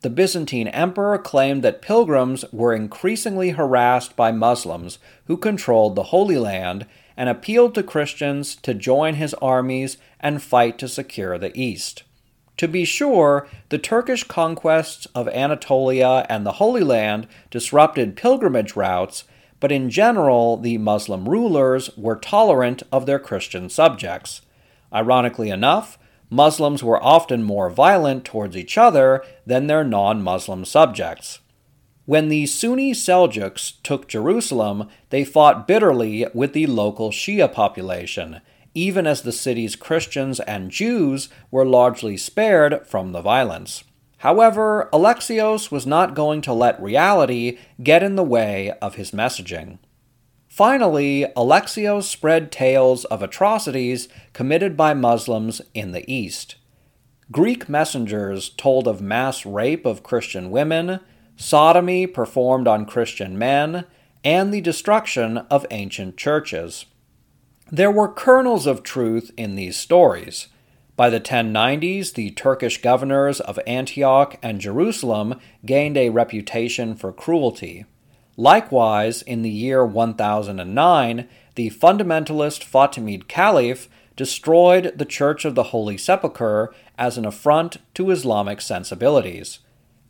The 0.02 0.10
Byzantine 0.10 0.68
emperor 0.68 1.18
claimed 1.18 1.62
that 1.64 1.82
pilgrims 1.82 2.44
were 2.52 2.72
increasingly 2.72 3.50
harassed 3.50 4.14
by 4.14 4.30
Muslims 4.30 4.98
who 5.24 5.36
controlled 5.36 5.96
the 5.96 6.04
Holy 6.04 6.38
Land 6.38 6.86
and 7.16 7.28
appealed 7.28 7.74
to 7.74 7.82
Christians 7.82 8.54
to 8.56 8.74
join 8.74 9.14
his 9.14 9.34
armies 9.34 9.98
and 10.20 10.40
fight 10.40 10.78
to 10.78 10.88
secure 10.88 11.36
the 11.36 11.56
East. 11.60 12.04
To 12.58 12.68
be 12.68 12.84
sure, 12.84 13.48
the 13.70 13.78
Turkish 13.78 14.22
conquests 14.22 15.06
of 15.16 15.28
Anatolia 15.28 16.26
and 16.28 16.46
the 16.46 16.52
Holy 16.52 16.82
Land 16.82 17.26
disrupted 17.50 18.16
pilgrimage 18.16 18.76
routes, 18.76 19.24
but 19.58 19.72
in 19.72 19.90
general, 19.90 20.56
the 20.56 20.78
Muslim 20.78 21.28
rulers 21.28 21.90
were 21.96 22.16
tolerant 22.16 22.84
of 22.92 23.06
their 23.06 23.18
Christian 23.18 23.68
subjects. 23.68 24.42
Ironically 24.92 25.50
enough, 25.50 25.98
Muslims 26.30 26.82
were 26.82 27.02
often 27.02 27.42
more 27.42 27.70
violent 27.70 28.24
towards 28.24 28.56
each 28.56 28.76
other 28.76 29.24
than 29.46 29.66
their 29.66 29.84
non 29.84 30.22
Muslim 30.22 30.64
subjects. 30.64 31.40
When 32.04 32.28
the 32.28 32.46
Sunni 32.46 32.92
Seljuks 32.92 33.82
took 33.82 34.08
Jerusalem, 34.08 34.88
they 35.10 35.24
fought 35.24 35.66
bitterly 35.66 36.26
with 36.32 36.54
the 36.54 36.66
local 36.66 37.10
Shia 37.10 37.52
population, 37.52 38.40
even 38.74 39.06
as 39.06 39.22
the 39.22 39.32
city's 39.32 39.76
Christians 39.76 40.40
and 40.40 40.70
Jews 40.70 41.28
were 41.50 41.66
largely 41.66 42.16
spared 42.16 42.86
from 42.86 43.12
the 43.12 43.20
violence. 43.20 43.84
However, 44.18 44.88
Alexios 44.92 45.70
was 45.70 45.86
not 45.86 46.14
going 46.14 46.40
to 46.42 46.52
let 46.52 46.82
reality 46.82 47.58
get 47.82 48.02
in 48.02 48.16
the 48.16 48.24
way 48.24 48.72
of 48.82 48.96
his 48.96 49.12
messaging. 49.12 49.78
Finally, 50.58 51.24
Alexios 51.36 52.02
spread 52.02 52.50
tales 52.50 53.04
of 53.04 53.22
atrocities 53.22 54.08
committed 54.32 54.76
by 54.76 54.92
Muslims 54.92 55.62
in 55.72 55.92
the 55.92 56.02
East. 56.12 56.56
Greek 57.30 57.68
messengers 57.68 58.48
told 58.48 58.88
of 58.88 59.00
mass 59.00 59.46
rape 59.46 59.86
of 59.86 60.02
Christian 60.02 60.50
women, 60.50 60.98
sodomy 61.36 62.08
performed 62.08 62.66
on 62.66 62.86
Christian 62.86 63.38
men, 63.38 63.84
and 64.24 64.52
the 64.52 64.60
destruction 64.60 65.38
of 65.48 65.64
ancient 65.70 66.16
churches. 66.16 66.86
There 67.70 67.92
were 67.92 68.12
kernels 68.12 68.66
of 68.66 68.82
truth 68.82 69.30
in 69.36 69.54
these 69.54 69.76
stories. 69.76 70.48
By 70.96 71.08
the 71.08 71.20
1090s, 71.20 72.14
the 72.14 72.32
Turkish 72.32 72.82
governors 72.82 73.38
of 73.38 73.60
Antioch 73.64 74.34
and 74.42 74.60
Jerusalem 74.60 75.38
gained 75.64 75.96
a 75.96 76.08
reputation 76.08 76.96
for 76.96 77.12
cruelty. 77.12 77.84
Likewise, 78.38 79.20
in 79.22 79.42
the 79.42 79.50
year 79.50 79.84
1009, 79.84 81.28
the 81.56 81.70
fundamentalist 81.70 82.64
Fatimid 82.64 83.26
Caliph 83.26 83.88
destroyed 84.14 84.92
the 84.96 85.04
Church 85.04 85.44
of 85.44 85.56
the 85.56 85.64
Holy 85.64 85.98
Sepulchre 85.98 86.72
as 86.96 87.18
an 87.18 87.24
affront 87.24 87.78
to 87.94 88.12
Islamic 88.12 88.60
sensibilities. 88.60 89.58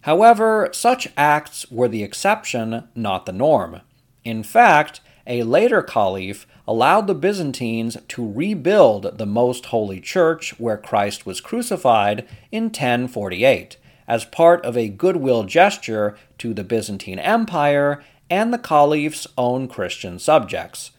However, 0.02 0.68
such 0.72 1.08
acts 1.16 1.70
were 1.70 1.88
the 1.88 2.02
exception, 2.02 2.86
not 2.94 3.24
the 3.24 3.32
norm. 3.32 3.80
In 4.24 4.42
fact, 4.42 5.00
a 5.26 5.42
later 5.42 5.82
caliph 5.82 6.46
allowed 6.66 7.06
the 7.06 7.14
Byzantines 7.14 7.96
to 8.08 8.30
rebuild 8.30 9.16
the 9.16 9.26
most 9.26 9.66
holy 9.66 10.00
church 10.00 10.60
where 10.60 10.76
Christ 10.76 11.24
was 11.24 11.40
crucified 11.40 12.28
in 12.52 12.64
1048 12.64 13.78
as 14.06 14.24
part 14.24 14.64
of 14.64 14.76
a 14.76 14.88
goodwill 14.88 15.44
gesture 15.44 16.16
to 16.38 16.52
the 16.52 16.64
Byzantine 16.64 17.18
Empire 17.18 18.02
and 18.30 18.52
the 18.52 18.58
caliph's 18.58 19.26
own 19.36 19.68
Christian 19.68 20.18
subjects. 20.18 20.90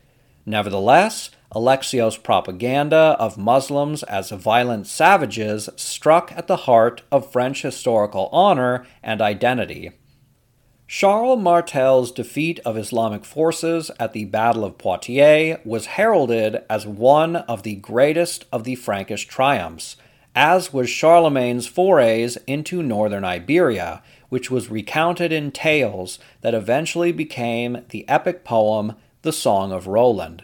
Nevertheless, 0.46 1.30
Alexios' 1.54 2.22
propaganda 2.22 3.16
of 3.20 3.38
Muslims 3.38 4.04
as 4.04 4.30
violent 4.30 4.88
savages 4.88 5.70
struck 5.76 6.32
at 6.36 6.48
the 6.48 6.58
heart 6.58 7.02
of 7.12 7.32
French 7.32 7.64
historical 7.64 8.30
honor 8.32 8.86
and 9.02 9.22
identity. 9.22 9.92
Charles 10.88 11.40
Martel's 11.40 12.12
defeat 12.12 12.60
of 12.66 12.76
Islamic 12.76 13.24
forces 13.24 13.92
at 14.00 14.14
the 14.14 14.26
Battle 14.26 14.66
of 14.66 14.80
Poitiers 14.80 15.60
was 15.64 15.86
heralded 15.86 16.64
as 16.68 16.88
one 16.88 17.36
of 17.36 17.62
the 17.62 17.76
greatest 17.76 18.46
of 18.52 18.64
the 18.64 18.74
Frankish 18.74 19.28
triumphs, 19.28 19.98
as 20.36 20.74
was 20.74 20.90
Charlemagne's 20.90 21.68
forays 21.68 22.38
into 22.48 22.82
northern 22.82 23.24
Iberia, 23.24 24.02
which 24.30 24.50
was 24.50 24.72
recounted 24.72 25.32
in 25.32 25.52
tales 25.52 26.20
that 26.42 26.54
eventually 26.54 27.12
became 27.12 27.84
the 27.90 28.08
epic 28.08 28.44
poem 28.44 28.96
The 29.22 29.34
Song 29.34 29.72
of 29.72 29.88
Roland. 29.88 30.44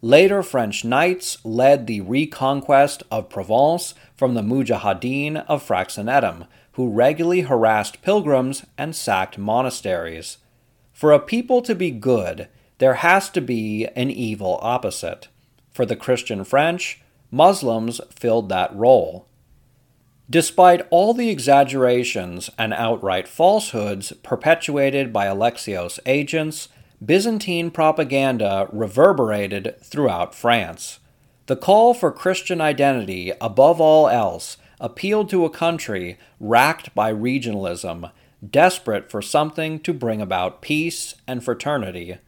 Later 0.00 0.42
French 0.42 0.84
knights 0.84 1.38
led 1.44 1.86
the 1.86 2.00
reconquest 2.00 3.02
of 3.10 3.28
Provence 3.28 3.94
from 4.16 4.34
the 4.34 4.42
Mujahideen 4.42 5.44
of 5.46 5.66
Fraxinetum, 5.66 6.46
who 6.72 6.88
regularly 6.88 7.42
harassed 7.42 8.02
pilgrims 8.02 8.64
and 8.76 8.96
sacked 8.96 9.38
monasteries. 9.38 10.38
For 10.92 11.12
a 11.12 11.20
people 11.20 11.62
to 11.62 11.74
be 11.74 11.90
good, 11.90 12.48
there 12.78 12.94
has 12.94 13.30
to 13.30 13.40
be 13.40 13.86
an 13.94 14.10
evil 14.10 14.58
opposite. 14.60 15.28
For 15.72 15.86
the 15.86 15.96
Christian 15.96 16.42
French, 16.44 17.00
Muslims 17.30 18.00
filled 18.10 18.48
that 18.48 18.74
role. 18.74 19.26
Despite 20.30 20.86
all 20.90 21.14
the 21.14 21.30
exaggerations 21.30 22.48
and 22.56 22.72
outright 22.72 23.28
falsehoods 23.28 24.12
perpetuated 24.22 25.12
by 25.12 25.26
Alexios' 25.26 25.98
agents, 26.06 26.68
Byzantine 27.04 27.70
propaganda 27.70 28.68
reverberated 28.72 29.76
throughout 29.82 30.34
France. 30.34 31.00
The 31.46 31.56
call 31.56 31.92
for 31.92 32.12
Christian 32.12 32.60
identity, 32.60 33.32
above 33.40 33.80
all 33.80 34.08
else, 34.08 34.56
appealed 34.80 35.28
to 35.30 35.44
a 35.44 35.50
country 35.50 36.18
racked 36.38 36.94
by 36.94 37.12
regionalism, 37.12 38.10
desperate 38.48 39.10
for 39.10 39.20
something 39.20 39.80
to 39.80 39.92
bring 39.92 40.20
about 40.20 40.62
peace 40.62 41.14
and 41.26 41.44
fraternity. 41.44 42.18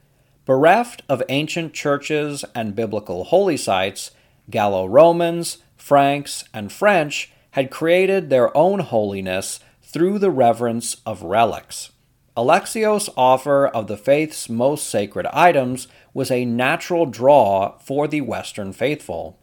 Bereft 0.45 1.03
of 1.09 1.23
ancient 1.29 1.73
churches 1.73 2.45
and 2.55 2.77
biblical 2.77 3.25
holy 3.25 3.57
sites, 3.57 4.11
Gallo 4.51 4.87
Romans, 4.87 5.59
Franks, 5.77 6.45
and 6.53 6.73
French 6.73 7.33
had 7.55 7.71
created 7.71 8.31
their 8.31 8.55
own 8.57 8.81
holiness 8.81 9.61
through 9.81 10.19
the 10.19 10.31
reverence 10.31 10.97
of 11.07 11.23
relics. 11.23 11.93
Alexios' 12.37 13.09
offer 13.17 13.69
of 13.69 13.87
the 13.87 13.97
faith's 13.97 14.49
most 14.49 14.89
sacred 14.89 15.25
items 15.27 15.87
was 16.13 16.33
a 16.33 16.45
natural 16.45 17.07
draw 17.07 17.79
for 17.79 18.09
the 18.09 18.21
Western 18.21 18.73
faithful. 18.73 19.39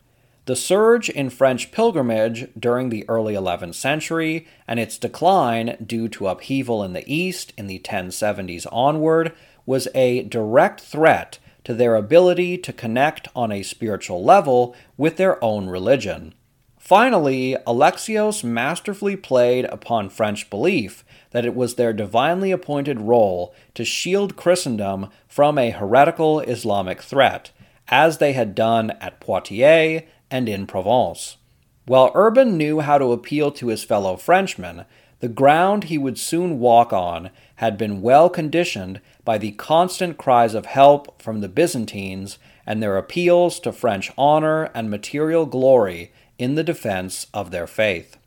The 0.46 0.58
surge 0.58 1.10
in 1.10 1.30
French 1.30 1.72
pilgrimage 1.72 2.50
during 2.60 2.90
the 2.90 3.08
early 3.08 3.34
11th 3.34 3.76
century 3.76 4.46
and 4.68 4.78
its 4.78 4.98
decline 4.98 5.78
due 5.86 6.10
to 6.10 6.28
upheaval 6.28 6.84
in 6.84 6.92
the 6.92 7.10
East 7.10 7.54
in 7.58 7.68
the 7.68 7.80
1070s 7.80 8.68
onward 8.74 9.32
was 9.66 9.88
a 9.96 10.24
direct 10.24 10.82
threat 10.82 11.40
to 11.64 11.74
their 11.74 11.96
ability 11.96 12.58
to 12.58 12.74
connect 12.74 13.30
on 13.34 13.54
a 13.54 13.64
spiritual 13.64 14.22
level 14.22 14.76
with 14.98 15.16
their 15.16 15.42
own 15.42 15.68
religion. 15.68 16.34
Finally, 16.82 17.56
Alexios 17.68 18.44
masterfully 18.44 19.16
played 19.16 19.66
upon 19.66 20.10
French 20.10 20.50
belief 20.50 21.06
that 21.30 21.46
it 21.46 21.54
was 21.54 21.76
their 21.76 21.94
divinely 21.94 22.52
appointed 22.52 23.00
role 23.00 23.54
to 23.76 23.86
shield 23.86 24.36
Christendom 24.36 25.08
from 25.28 25.60
a 25.60 25.70
heretical 25.70 26.40
Islamic 26.40 27.04
threat, 27.04 27.52
as 27.90 28.18
they 28.18 28.34
had 28.34 28.56
done 28.56 28.90
at 29.00 29.20
Poitiers 29.20 30.02
and 30.32 30.50
in 30.50 30.66
Provence. 30.66 31.38
While 31.86 32.12
Urban 32.16 32.58
knew 32.58 32.80
how 32.80 32.98
to 32.98 33.12
appeal 33.12 33.52
to 33.52 33.68
his 33.68 33.84
fellow 33.84 34.18
Frenchmen, 34.18 34.86
the 35.20 35.30
ground 35.30 35.86
he 35.86 36.00
would 36.00 36.18
soon 36.18 36.60
walk 36.60 36.92
on 36.92 37.30
had 37.58 37.78
been 37.78 38.02
well 38.02 38.28
conditioned 38.28 39.00
by 39.24 39.38
the 39.38 39.52
constant 39.52 40.18
cries 40.18 40.56
of 40.56 40.66
help 40.66 41.22
from 41.22 41.42
the 41.42 41.48
Byzantines 41.48 42.40
and 42.66 42.82
their 42.82 42.98
appeals 42.98 43.60
to 43.60 43.72
French 43.72 44.12
honor 44.18 44.72
and 44.74 44.90
material 44.90 45.46
glory 45.46 46.12
in 46.38 46.56
the 46.56 46.64
defense 46.64 47.28
of 47.34 47.52
their 47.52 47.68
faith. 47.68 48.18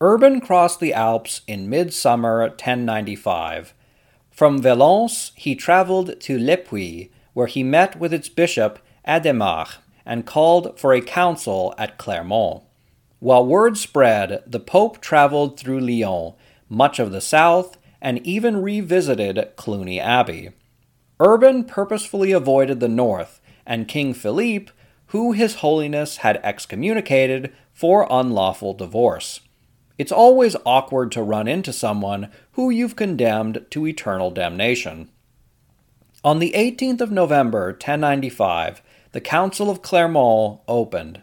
Urban 0.00 0.40
crossed 0.40 0.80
the 0.80 0.92
Alps 0.92 1.42
in 1.46 1.68
midsummer 1.68 2.40
1095. 2.40 3.74
From 4.30 4.60
Valence 4.60 5.32
he 5.34 5.54
traveled 5.54 6.20
to 6.20 6.38
Le 6.38 6.56
Puy, 6.56 7.10
where 7.32 7.46
he 7.46 7.62
met 7.62 7.98
with 7.98 8.12
its 8.12 8.28
bishop 8.28 8.78
Adhémar 9.06 9.76
and 10.04 10.26
called 10.26 10.78
for 10.78 10.92
a 10.92 11.00
council 11.00 11.74
at 11.78 11.98
Clermont. 11.98 12.62
While 13.20 13.46
word 13.46 13.78
spread, 13.78 14.42
the 14.46 14.60
Pope 14.60 15.00
traveled 15.00 15.58
through 15.58 15.80
Lyon, 15.80 16.34
much 16.68 16.98
of 16.98 17.10
the 17.10 17.20
south, 17.20 17.78
and 18.02 18.18
even 18.26 18.60
revisited 18.60 19.52
Cluny 19.56 19.98
Abbey. 19.98 20.50
Urban 21.20 21.64
purposefully 21.64 22.32
avoided 22.32 22.80
the 22.80 22.88
north, 22.88 23.40
and 23.64 23.88
King 23.88 24.12
Philippe, 24.12 24.72
who 25.14 25.30
His 25.30 25.54
Holiness 25.54 26.16
had 26.16 26.40
excommunicated 26.42 27.52
for 27.72 28.08
unlawful 28.10 28.74
divorce. 28.74 29.38
It's 29.96 30.10
always 30.10 30.56
awkward 30.66 31.12
to 31.12 31.22
run 31.22 31.46
into 31.46 31.72
someone 31.72 32.32
who 32.54 32.68
you've 32.68 32.96
condemned 32.96 33.64
to 33.70 33.86
eternal 33.86 34.32
damnation. 34.32 35.08
On 36.24 36.40
the 36.40 36.50
18th 36.56 37.00
of 37.00 37.12
November, 37.12 37.66
1095, 37.66 38.82
the 39.12 39.20
Council 39.20 39.70
of 39.70 39.82
Clermont 39.82 40.58
opened. 40.66 41.22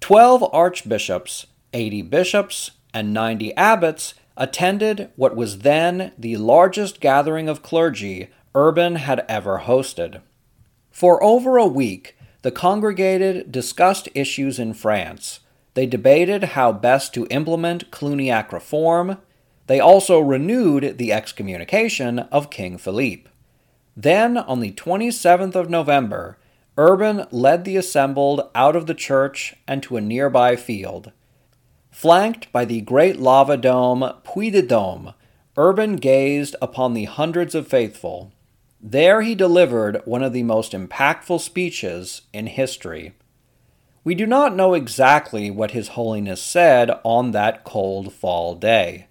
Twelve 0.00 0.44
archbishops, 0.52 1.46
eighty 1.72 2.02
bishops, 2.02 2.72
and 2.92 3.14
ninety 3.14 3.54
abbots 3.54 4.14
attended 4.36 5.12
what 5.14 5.36
was 5.36 5.60
then 5.60 6.10
the 6.18 6.36
largest 6.36 7.00
gathering 7.00 7.48
of 7.48 7.62
clergy 7.62 8.30
Urban 8.56 8.96
had 8.96 9.24
ever 9.28 9.60
hosted. 9.66 10.20
For 10.90 11.22
over 11.22 11.56
a 11.56 11.66
week, 11.68 12.16
the 12.44 12.52
congregated 12.52 13.50
discussed 13.50 14.06
issues 14.14 14.58
in 14.58 14.74
France. 14.74 15.40
They 15.72 15.86
debated 15.86 16.44
how 16.44 16.72
best 16.72 17.14
to 17.14 17.26
implement 17.30 17.90
Cluniac 17.90 18.52
reform. 18.52 19.16
They 19.66 19.80
also 19.80 20.20
renewed 20.20 20.98
the 20.98 21.10
excommunication 21.10 22.18
of 22.18 22.50
King 22.50 22.76
Philippe. 22.76 23.30
Then, 23.96 24.36
on 24.36 24.60
the 24.60 24.72
27th 24.72 25.54
of 25.54 25.70
November, 25.70 26.36
Urban 26.76 27.24
led 27.30 27.64
the 27.64 27.78
assembled 27.78 28.50
out 28.54 28.76
of 28.76 28.84
the 28.84 28.94
church 28.94 29.54
and 29.66 29.82
to 29.82 29.96
a 29.96 30.02
nearby 30.02 30.54
field. 30.54 31.12
Flanked 31.90 32.52
by 32.52 32.66
the 32.66 32.82
great 32.82 33.18
lava 33.18 33.56
dome 33.56 34.12
Puy 34.22 34.50
de 34.50 34.62
Dôme, 34.62 35.14
Urban 35.56 35.96
gazed 35.96 36.56
upon 36.60 36.92
the 36.92 37.04
hundreds 37.04 37.54
of 37.54 37.66
faithful. 37.66 38.33
There 38.86 39.22
he 39.22 39.34
delivered 39.34 40.02
one 40.04 40.22
of 40.22 40.34
the 40.34 40.42
most 40.42 40.72
impactful 40.72 41.40
speeches 41.40 42.20
in 42.34 42.48
history. 42.48 43.14
We 44.04 44.14
do 44.14 44.26
not 44.26 44.54
know 44.54 44.74
exactly 44.74 45.50
what 45.50 45.70
His 45.70 45.88
Holiness 45.88 46.42
said 46.42 46.90
on 47.02 47.30
that 47.30 47.64
cold 47.64 48.12
fall 48.12 48.54
day. 48.54 49.06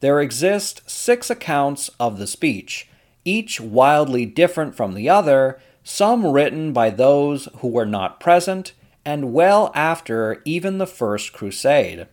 There 0.00 0.20
exist 0.20 0.90
six 0.90 1.30
accounts 1.30 1.88
of 2.00 2.18
the 2.18 2.26
speech, 2.26 2.88
each 3.24 3.60
wildly 3.60 4.26
different 4.26 4.74
from 4.74 4.94
the 4.94 5.08
other, 5.08 5.60
some 5.84 6.26
written 6.26 6.72
by 6.72 6.90
those 6.90 7.48
who 7.58 7.68
were 7.68 7.86
not 7.86 8.18
present 8.18 8.72
and 9.04 9.32
well 9.32 9.70
after 9.72 10.42
even 10.44 10.78
the 10.78 10.86
First 10.86 11.32
Crusade. 11.32 12.08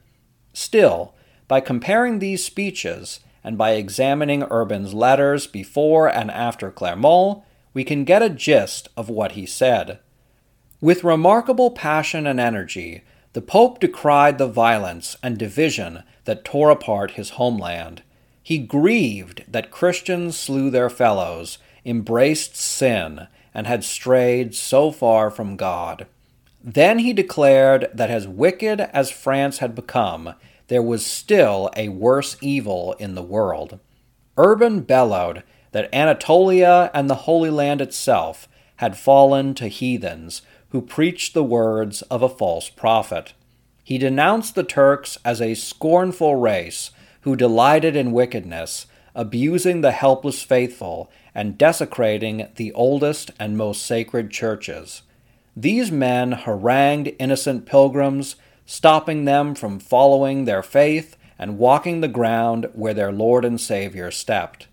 Still, 0.54 1.16
by 1.48 1.60
comparing 1.60 2.20
these 2.20 2.46
speeches 2.46 3.20
and 3.44 3.58
by 3.58 3.72
examining 3.72 4.44
Urban's 4.52 4.94
letters 4.94 5.48
before 5.48 6.08
and 6.08 6.30
after 6.32 6.72
Clermont, 6.72 7.44
we 7.74 7.84
can 7.84 8.04
get 8.04 8.22
a 8.22 8.30
gist 8.30 8.88
of 8.98 9.10
what 9.10 9.34
he 9.34 9.46
said. 9.46 10.00
With 10.82 11.04
remarkable 11.04 11.72
passion 11.72 12.26
and 12.26 12.40
energy, 12.40 13.04
the 13.34 13.42
Pope 13.42 13.80
decried 13.80 14.38
the 14.38 14.48
violence 14.48 15.16
and 15.22 15.38
division 15.38 16.04
that 16.26 16.44
tore 16.44 16.70
apart 16.70 17.12
his 17.12 17.32
homeland. 17.32 18.02
He 18.42 18.58
grieved 18.58 19.44
that 19.48 19.72
Christians 19.72 20.38
slew 20.38 20.70
their 20.70 20.90
fellows, 20.90 21.60
embraced 21.86 22.56
sin, 22.56 23.28
and 23.54 23.68
had 23.68 23.84
strayed 23.84 24.56
so 24.56 24.92
far 24.92 25.30
from 25.30 25.58
God. 25.58 26.08
Then 26.64 27.00
he 27.00 27.14
declared 27.14 27.90
that 27.94 28.10
as 28.10 28.28
wicked 28.28 28.82
as 28.82 29.12
France 29.12 29.60
had 29.60 29.76
become, 29.76 30.34
there 30.70 30.82
was 30.82 31.06
still 31.06 31.70
a 31.76 31.90
worse 31.90 32.38
evil 32.42 32.96
in 33.00 33.16
the 33.16 33.22
world. 33.22 33.80
Urban 34.38 34.80
bellowed 34.80 35.44
that 35.72 35.94
Anatolia 35.94 36.90
and 36.94 37.10
the 37.10 37.26
Holy 37.26 37.50
Land 37.50 37.82
itself 37.82 38.48
had 38.78 38.98
fallen 38.98 39.54
to 39.56 39.68
heathens 39.68 40.42
who 40.70 40.82
preached 40.82 41.34
the 41.34 41.44
words 41.44 42.02
of 42.04 42.22
a 42.22 42.30
false 42.30 42.70
prophet. 42.70 43.34
He 43.84 43.98
denounced 43.98 44.56
the 44.56 44.64
Turks 44.64 45.18
as 45.26 45.42
a 45.42 45.56
scornful 45.56 46.36
race 46.36 46.92
who 47.22 47.36
delighted 47.36 47.96
in 47.96 48.12
wickedness, 48.12 48.86
abusing 49.16 49.82
the 49.82 49.92
helpless 49.92 50.44
faithful 50.44 51.12
and 51.34 51.58
desecrating 51.58 52.48
the 52.56 52.72
oldest 52.74 53.32
and 53.40 53.58
most 53.58 53.84
sacred 53.86 54.30
churches. 54.32 55.02
These 55.58 55.92
men 55.92 56.32
harangued 56.34 57.12
innocent 57.20 57.66
pilgrims, 57.66 58.36
stopping 58.70 59.26
them 59.26 59.56
from 59.56 59.80
following 59.80 60.46
their 60.46 60.62
faith 60.62 61.18
and 61.40 61.58
walking 61.58 62.02
the 62.02 62.08
ground 62.08 62.70
where 62.74 62.94
their 62.94 63.12
Lord 63.12 63.44
and 63.44 63.60
Savior 63.60 64.12
stepped. 64.12 64.68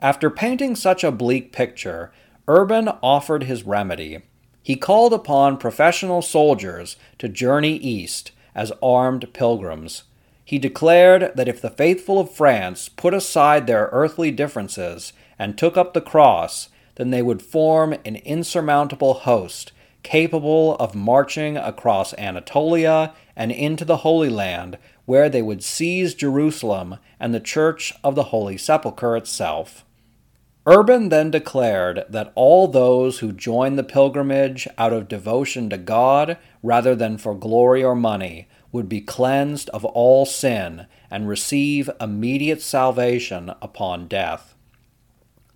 After 0.00 0.28
painting 0.30 0.74
such 0.74 1.04
a 1.04 1.12
bleak 1.12 1.52
picture, 1.52 2.10
Urban 2.48 2.88
offered 3.04 3.44
his 3.44 3.62
remedy. 3.62 4.18
He 4.64 4.74
called 4.74 5.12
upon 5.12 5.58
professional 5.58 6.22
soldiers 6.22 6.96
to 7.20 7.28
journey 7.28 7.76
east 7.76 8.32
as 8.52 8.72
armed 8.82 9.32
pilgrims. 9.32 10.02
He 10.44 10.58
declared 10.58 11.30
that 11.36 11.46
if 11.46 11.62
the 11.62 11.70
faithful 11.70 12.18
of 12.18 12.32
France 12.32 12.88
put 12.88 13.14
aside 13.14 13.68
their 13.68 13.90
earthly 13.92 14.32
differences 14.32 15.12
and 15.38 15.56
took 15.56 15.76
up 15.76 15.94
the 15.94 16.00
cross, 16.00 16.68
then 16.96 17.10
they 17.10 17.22
would 17.22 17.42
form 17.42 17.92
an 18.04 18.16
insurmountable 18.16 19.14
host 19.14 19.70
capable 20.06 20.76
of 20.76 20.94
marching 20.94 21.56
across 21.56 22.14
Anatolia 22.14 23.12
and 23.34 23.50
into 23.50 23.84
the 23.84 23.98
Holy 23.98 24.28
Land, 24.28 24.78
where 25.04 25.28
they 25.28 25.42
would 25.42 25.64
seize 25.64 26.14
Jerusalem 26.14 26.98
and 27.18 27.34
the 27.34 27.40
Church 27.40 27.92
of 28.04 28.14
the 28.14 28.30
Holy 28.30 28.56
Sepulchre 28.56 29.16
itself. 29.16 29.84
Urban 30.64 31.08
then 31.08 31.32
declared 31.32 32.04
that 32.08 32.30
all 32.36 32.68
those 32.68 33.18
who 33.18 33.32
joined 33.32 33.76
the 33.76 33.82
pilgrimage 33.82 34.68
out 34.78 34.92
of 34.92 35.08
devotion 35.08 35.68
to 35.70 35.76
God 35.76 36.38
rather 36.62 36.94
than 36.94 37.18
for 37.18 37.34
glory 37.34 37.82
or 37.82 37.96
money 37.96 38.46
would 38.70 38.88
be 38.88 39.00
cleansed 39.00 39.68
of 39.70 39.84
all 39.84 40.24
sin 40.24 40.86
and 41.10 41.28
receive 41.28 41.90
immediate 42.00 42.62
salvation 42.62 43.52
upon 43.60 44.06
death. 44.06 44.55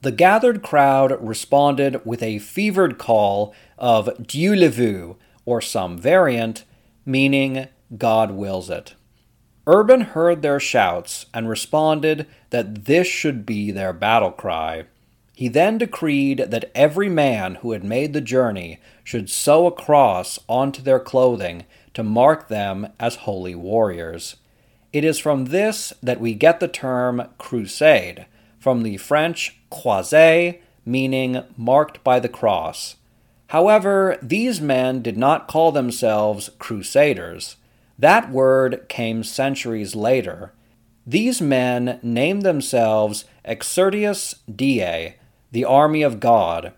The 0.03 0.13
gathered 0.13 0.63
crowd 0.63 1.17
responded 1.21 2.05
with 2.07 2.23
a 2.23 2.39
fevered 2.39 2.97
call 2.97 3.55
of 3.77 4.27
Dieu 4.27 4.57
le 4.57 4.69
veut, 4.71 5.17
or 5.45 5.61
some 5.61 5.99
variant, 5.99 6.65
meaning 7.05 7.69
God 7.97 8.31
wills 8.31 8.71
it. 8.71 8.95
Urban 9.67 10.01
heard 10.01 10.41
their 10.41 10.59
shouts 10.59 11.27
and 11.35 11.49
responded 11.49 12.27
that 12.49 12.87
this 12.87 13.07
should 13.07 13.45
be 13.45 13.71
their 13.71 13.93
battle 13.93 14.31
cry. 14.31 14.85
He 15.35 15.49
then 15.49 15.79
decreed 15.79 16.47
that 16.49 16.71
every 16.75 17.09
man 17.09 17.57
who 17.57 17.73
had 17.73 17.85
made 17.85 18.13
the 18.13 18.21
journey 18.21 18.81
should 19.05 19.31
sew 19.31 19.67
a 19.67 19.73
cross 19.73 20.39
onto 20.49 20.83
their 20.83 21.01
clothing 21.01 21.65
to 21.95 22.03
mark 22.03 22.49
them 22.49 22.89
as 22.99 23.17
holy 23.17 23.55
warriors. 23.55 24.37
It 24.93 25.05
is 25.05 25.19
from 25.19 25.47
this 25.47 25.93
that 26.03 26.21
we 26.21 26.35
get 26.35 26.61
the 26.61 26.69
term 26.69 27.29
crusade, 27.39 28.27
from 28.59 28.83
the 28.83 28.97
French 28.97 29.60
croisé, 29.71 30.59
meaning 30.85 31.43
marked 31.57 32.03
by 32.03 32.21
the 32.21 32.29
cross. 32.29 32.97
However, 33.49 34.19
these 34.23 34.61
men 34.61 35.03
did 35.03 35.17
not 35.17 35.49
call 35.49 35.73
themselves 35.73 36.51
crusaders. 36.59 37.57
That 37.99 38.31
word 38.31 38.87
came 38.89 39.25
centuries 39.25 39.95
later. 39.95 40.53
These 41.07 41.41
men 41.41 41.99
named 42.03 42.43
themselves 42.43 43.25
Exercitus 43.45 44.37
Dei, 44.55 45.17
the 45.51 45.65
army 45.65 46.03
of 46.03 46.21
God, 46.21 46.73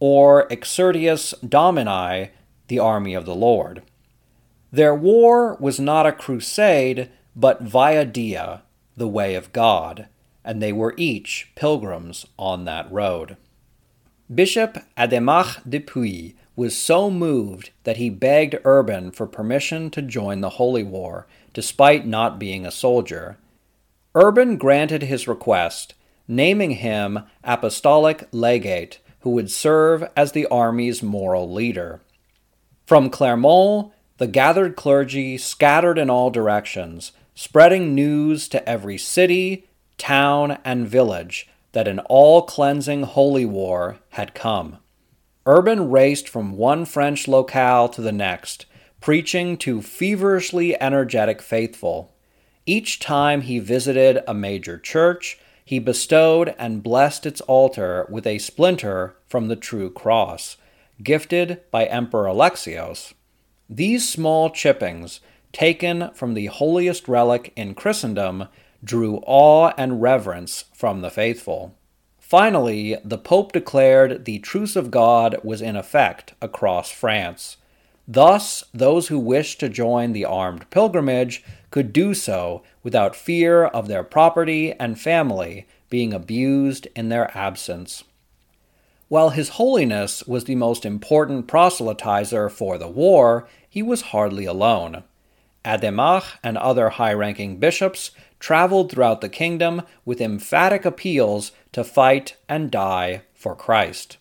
or 0.00 0.48
Exercitus 0.48 1.34
Domini, 1.46 2.30
the 2.68 2.78
army 2.78 3.14
of 3.14 3.26
the 3.26 3.34
Lord. 3.34 3.82
Their 4.72 4.94
war 4.94 5.56
was 5.60 5.78
not 5.78 6.06
a 6.06 6.12
crusade, 6.12 7.10
but 7.36 7.62
via 7.62 8.04
Dei, 8.04 8.60
the 8.96 9.08
way 9.08 9.34
of 9.34 9.52
God 9.52 10.08
and 10.44 10.62
they 10.62 10.72
were 10.72 10.94
each 10.96 11.50
pilgrims 11.54 12.26
on 12.38 12.64
that 12.64 12.90
road. 12.92 13.36
Bishop 14.32 14.78
Adhémar 14.96 15.68
de 15.68 15.80
Puy 15.80 16.34
was 16.56 16.76
so 16.76 17.10
moved 17.10 17.70
that 17.84 17.96
he 17.96 18.08
begged 18.10 18.56
Urban 18.64 19.10
for 19.10 19.26
permission 19.26 19.90
to 19.90 20.02
join 20.02 20.40
the 20.40 20.50
Holy 20.50 20.82
War, 20.82 21.26
despite 21.52 22.06
not 22.06 22.38
being 22.38 22.64
a 22.64 22.70
soldier. 22.70 23.36
Urban 24.14 24.56
granted 24.56 25.02
his 25.02 25.26
request, 25.26 25.94
naming 26.28 26.72
him 26.72 27.20
apostolic 27.42 28.28
legate, 28.32 28.98
who 29.20 29.30
would 29.30 29.50
serve 29.50 30.08
as 30.16 30.32
the 30.32 30.46
army's 30.46 31.02
moral 31.02 31.50
leader. 31.50 32.00
From 32.86 33.10
Clermont, 33.10 33.92
the 34.18 34.26
gathered 34.26 34.76
clergy 34.76 35.36
scattered 35.36 35.98
in 35.98 36.08
all 36.08 36.30
directions, 36.30 37.12
spreading 37.34 37.94
news 37.94 38.48
to 38.48 38.68
every 38.68 38.98
city, 38.98 39.66
town, 39.98 40.58
and 40.64 40.88
village 40.88 41.48
that 41.72 41.88
an 41.88 41.98
all 42.00 42.42
cleansing 42.42 43.02
holy 43.02 43.44
war 43.44 43.98
had 44.10 44.34
come. 44.34 44.78
Urban 45.46 45.90
raced 45.90 46.28
from 46.28 46.56
one 46.56 46.84
French 46.84 47.28
locale 47.28 47.88
to 47.88 48.00
the 48.00 48.12
next, 48.12 48.66
preaching 49.00 49.58
to 49.58 49.82
feverishly 49.82 50.80
energetic 50.80 51.42
faithful. 51.42 52.14
Each 52.64 52.98
time 52.98 53.42
he 53.42 53.58
visited 53.58 54.22
a 54.26 54.32
major 54.32 54.78
church, 54.78 55.38
he 55.64 55.78
bestowed 55.78 56.54
and 56.58 56.82
blessed 56.82 57.26
its 57.26 57.40
altar 57.42 58.06
with 58.08 58.26
a 58.26 58.38
splinter 58.38 59.16
from 59.26 59.48
the 59.48 59.56
true 59.56 59.90
cross, 59.90 60.56
gifted 61.02 61.60
by 61.70 61.84
Emperor 61.84 62.26
Alexios. 62.26 63.12
These 63.68 64.08
small 64.08 64.50
chippings, 64.50 65.20
taken 65.52 66.10
from 66.14 66.34
the 66.34 66.46
holiest 66.46 67.08
relic 67.08 67.52
in 67.56 67.74
Christendom, 67.74 68.48
drew 68.84 69.16
awe 69.26 69.72
and 69.78 70.02
reverence 70.02 70.66
from 70.74 71.00
the 71.00 71.10
faithful. 71.10 71.74
Finally, 72.18 72.96
the 73.04 73.18
Pope 73.18 73.52
declared 73.52 74.24
the 74.24 74.38
truce 74.38 74.76
of 74.76 74.90
God 74.90 75.38
was 75.42 75.62
in 75.62 75.76
effect 75.76 76.34
across 76.40 76.90
France. 76.90 77.56
Thus, 78.06 78.64
those 78.74 79.08
who 79.08 79.18
wished 79.18 79.60
to 79.60 79.68
join 79.68 80.12
the 80.12 80.24
armed 80.24 80.68
pilgrimage 80.70 81.42
could 81.70 81.92
do 81.92 82.12
so 82.12 82.62
without 82.82 83.16
fear 83.16 83.64
of 83.64 83.88
their 83.88 84.04
property 84.04 84.72
and 84.72 85.00
family 85.00 85.66
being 85.88 86.12
abused 86.12 86.86
in 86.94 87.08
their 87.08 87.36
absence. 87.36 88.04
While 89.08 89.30
His 89.30 89.50
Holiness 89.50 90.24
was 90.24 90.44
the 90.44 90.54
most 90.54 90.84
important 90.84 91.46
proselytizer 91.46 92.50
for 92.50 92.78
the 92.78 92.88
war, 92.88 93.46
he 93.68 93.82
was 93.82 94.02
hardly 94.12 94.44
alone. 94.44 95.04
Adhémar 95.64 96.24
and 96.42 96.58
other 96.58 96.90
high 96.90 97.12
ranking 97.12 97.58
bishops 97.58 98.10
traveled 98.38 98.90
throughout 98.90 99.20
the 99.20 99.28
kingdom 99.28 99.82
with 100.04 100.20
emphatic 100.20 100.84
appeals 100.84 101.52
to 101.72 101.84
fight 101.84 102.36
and 102.48 102.70
die 102.70 103.22
for 103.34 103.54
Christ. 103.54 104.16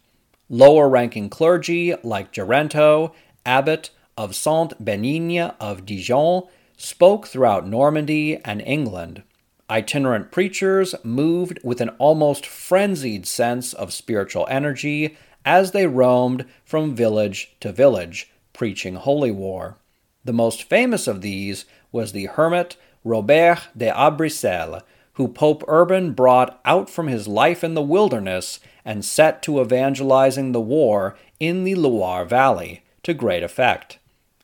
Lower 0.49 0.88
ranking 0.89 1.30
clergy 1.30 1.95
like 2.03 2.32
Geronto, 2.32 3.14
abbot 3.45 3.89
of 4.18 4.36
Saint 4.36 4.84
Benigne 4.84 5.53
of 5.59 5.86
Dijon, 5.86 6.43
spoke 6.78 7.28
throughout 7.28 7.68
Normandy 7.68 8.38
and 8.43 8.61
England. 8.61 9.24
Itinerant 9.70 10.32
preachers 10.32 10.93
moved 11.03 11.59
with 11.64 11.82
an 11.82 11.89
almost 11.97 12.45
frenzied 12.45 13.26
sense 13.26 13.74
of 13.74 13.93
spiritual 13.93 14.45
energy 14.49 15.18
as 15.45 15.72
they 15.72 15.88
roamed 15.88 16.45
from 16.64 16.95
village 16.95 17.55
to 17.59 17.72
village, 17.72 18.32
preaching 18.51 18.95
holy 18.95 19.32
war. 19.32 19.78
The 20.24 20.34
most 20.34 20.64
famous 20.64 21.07
of 21.07 21.22
these 21.22 21.66
was 21.91 22.11
the 22.11 22.26
hermit 22.26 22.76
Robert 23.04 23.68
de 23.76 23.89
Arbrissel, 23.89 24.82
who 25.14 25.28
Pope 25.28 25.64
Urban 25.68 26.14
brought 26.14 26.60
out 26.66 26.89
from 26.89 27.08
his 27.08 27.28
life 27.28 27.64
in 27.64 27.74
the 27.74 27.82
wilderness 27.82 28.60
and 28.84 29.06
set 29.06 29.41
to 29.43 29.62
evangelizing 29.62 30.51
the 30.51 30.62
war 30.62 31.16
in 31.39 31.64
the 31.64 31.76
Loire 31.76 32.26
Valley 32.26 32.84
to 33.04 33.14
great 33.14 33.43
effect. 33.43 33.99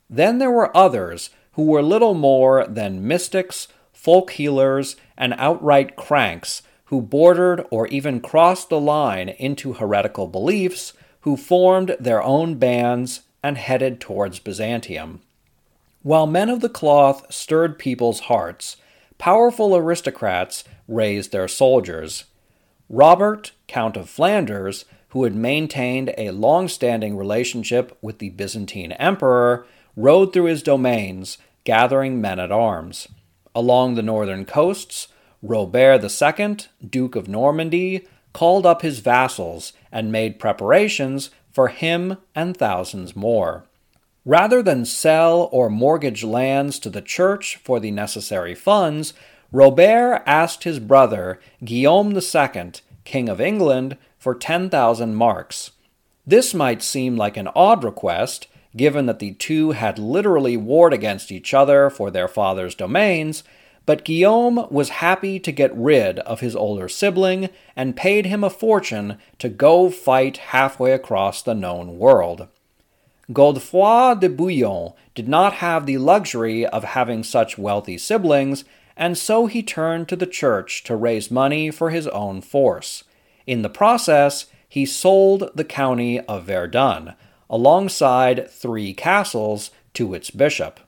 Then 0.10 0.38
there 0.38 0.52
were 0.52 0.76
others 0.76 1.30
who 1.54 1.64
were 1.64 1.82
little 1.82 2.14
more 2.14 2.66
than 2.68 3.08
mystics, 3.08 3.68
folk 3.92 4.32
healers, 4.32 4.96
and 5.18 5.34
outright 5.38 5.96
cranks 5.96 6.62
who 6.86 7.02
bordered 7.02 7.64
or 7.70 7.88
even 7.88 8.20
crossed 8.20 8.70
the 8.70 8.80
line 8.80 9.30
into 9.30 9.74
heretical 9.74 10.26
beliefs, 10.26 10.94
who 11.22 11.38
formed 11.38 11.96
their 12.00 12.24
own 12.24 12.56
bands 12.56 13.22
and 13.44 13.58
headed 13.58 14.00
towards 14.00 14.40
Byzantium. 14.40 15.22
While 16.02 16.28
men 16.28 16.50
of 16.50 16.62
the 16.62 16.70
cloth 16.70 17.26
stirred 17.30 17.78
people's 17.78 18.22
hearts, 18.22 18.78
powerful 19.18 19.76
aristocrats 19.76 20.64
raised 20.88 21.34
their 21.34 21.50
soldiers. 21.50 22.24
Robert, 22.88 23.52
Count 23.68 23.98
of 23.98 24.10
Flanders, 24.10 24.86
who 25.10 25.26
had 25.26 25.36
maintained 25.36 26.14
a 26.18 26.32
long 26.32 26.70
standing 26.70 27.18
relationship 27.18 27.98
with 28.02 28.20
the 28.20 28.30
Byzantine 28.30 28.94
emperor, 28.94 29.66
rode 29.98 30.32
through 30.32 30.46
his 30.46 30.64
domains, 30.64 31.38
gathering 31.66 32.22
men 32.22 32.40
at 32.40 32.52
arms. 32.52 33.10
Along 33.54 33.96
the 33.96 34.02
northern 34.02 34.46
coasts, 34.46 35.10
Robert 35.42 36.02
II, 36.02 36.58
Duke 36.90 37.16
of 37.18 37.28
Normandy, 37.28 38.08
called 38.32 38.66
up 38.66 38.84
his 38.84 39.00
vassals 39.00 39.74
and 39.92 40.14
made 40.14 40.40
preparations 40.40 41.30
for 41.52 41.68
him 41.68 42.18
and 42.34 42.56
thousands 42.56 43.18
more. 43.18 43.66
Rather 44.30 44.62
than 44.62 44.86
sell 44.86 45.50
or 45.52 45.72
mortgage 45.72 46.24
lands 46.24 46.78
to 46.78 46.88
the 46.92 47.02
church 47.02 47.56
for 47.56 47.80
the 47.80 47.90
necessary 47.90 48.54
funds, 48.54 49.12
Robert 49.52 50.22
asked 50.28 50.66
his 50.66 50.78
brother, 50.78 51.40
Guillaume 51.66 52.16
II, 52.16 52.72
King 53.06 53.28
of 53.28 53.42
England, 53.42 53.98
for 54.20 54.36
10,000 54.36 55.16
marks. 55.16 55.72
This 56.28 56.54
might 56.54 56.84
seem 56.84 57.18
like 57.18 57.38
an 57.38 57.50
odd 57.56 57.84
request, 57.84 58.46
given 58.78 59.08
that 59.08 59.18
the 59.18 59.34
two 59.34 59.72
had 59.72 59.98
literally 59.98 60.56
warred 60.56 60.94
against 60.94 61.32
each 61.32 61.52
other 61.52 61.90
for 61.90 62.12
their 62.12 62.28
father's 62.28 62.76
domains, 62.76 63.44
but 63.88 64.06
Guillaume 64.06 64.68
was 64.70 64.90
happy 64.90 65.40
to 65.40 65.52
get 65.52 65.76
rid 65.76 66.20
of 66.20 66.42
his 66.42 66.56
older 66.56 66.88
sibling 66.88 67.50
and 67.76 67.98
paid 67.98 68.28
him 68.28 68.44
a 68.44 68.52
fortune 68.52 69.18
to 69.40 69.50
go 69.50 69.90
fight 69.90 70.38
halfway 70.38 70.92
across 70.92 71.42
the 71.42 71.56
known 71.56 71.98
world. 71.98 72.48
Godefroy 73.32 74.20
de 74.20 74.28
Bouillon 74.28 74.94
did 75.14 75.28
not 75.28 75.54
have 75.54 75.86
the 75.86 75.98
luxury 75.98 76.66
of 76.66 76.84
having 76.84 77.24
such 77.24 77.58
wealthy 77.58 77.98
siblings, 77.98 78.66
and 78.98 79.18
so 79.18 79.46
he 79.46 79.62
turned 79.62 80.08
to 80.10 80.16
the 80.16 80.26
church 80.26 80.84
to 80.84 80.96
raise 80.96 81.30
money 81.30 81.70
for 81.70 81.92
his 81.92 82.08
own 82.08 82.42
force. 82.42 83.04
In 83.46 83.62
the 83.62 83.70
process, 83.70 84.48
he 84.68 84.86
sold 84.86 85.52
the 85.56 85.64
county 85.64 86.20
of 86.22 86.46
Verdun, 86.46 87.14
alongside 87.50 88.50
three 88.50 88.94
castles, 88.94 89.72
to 89.94 90.14
its 90.14 90.30
bishop. 90.30 90.80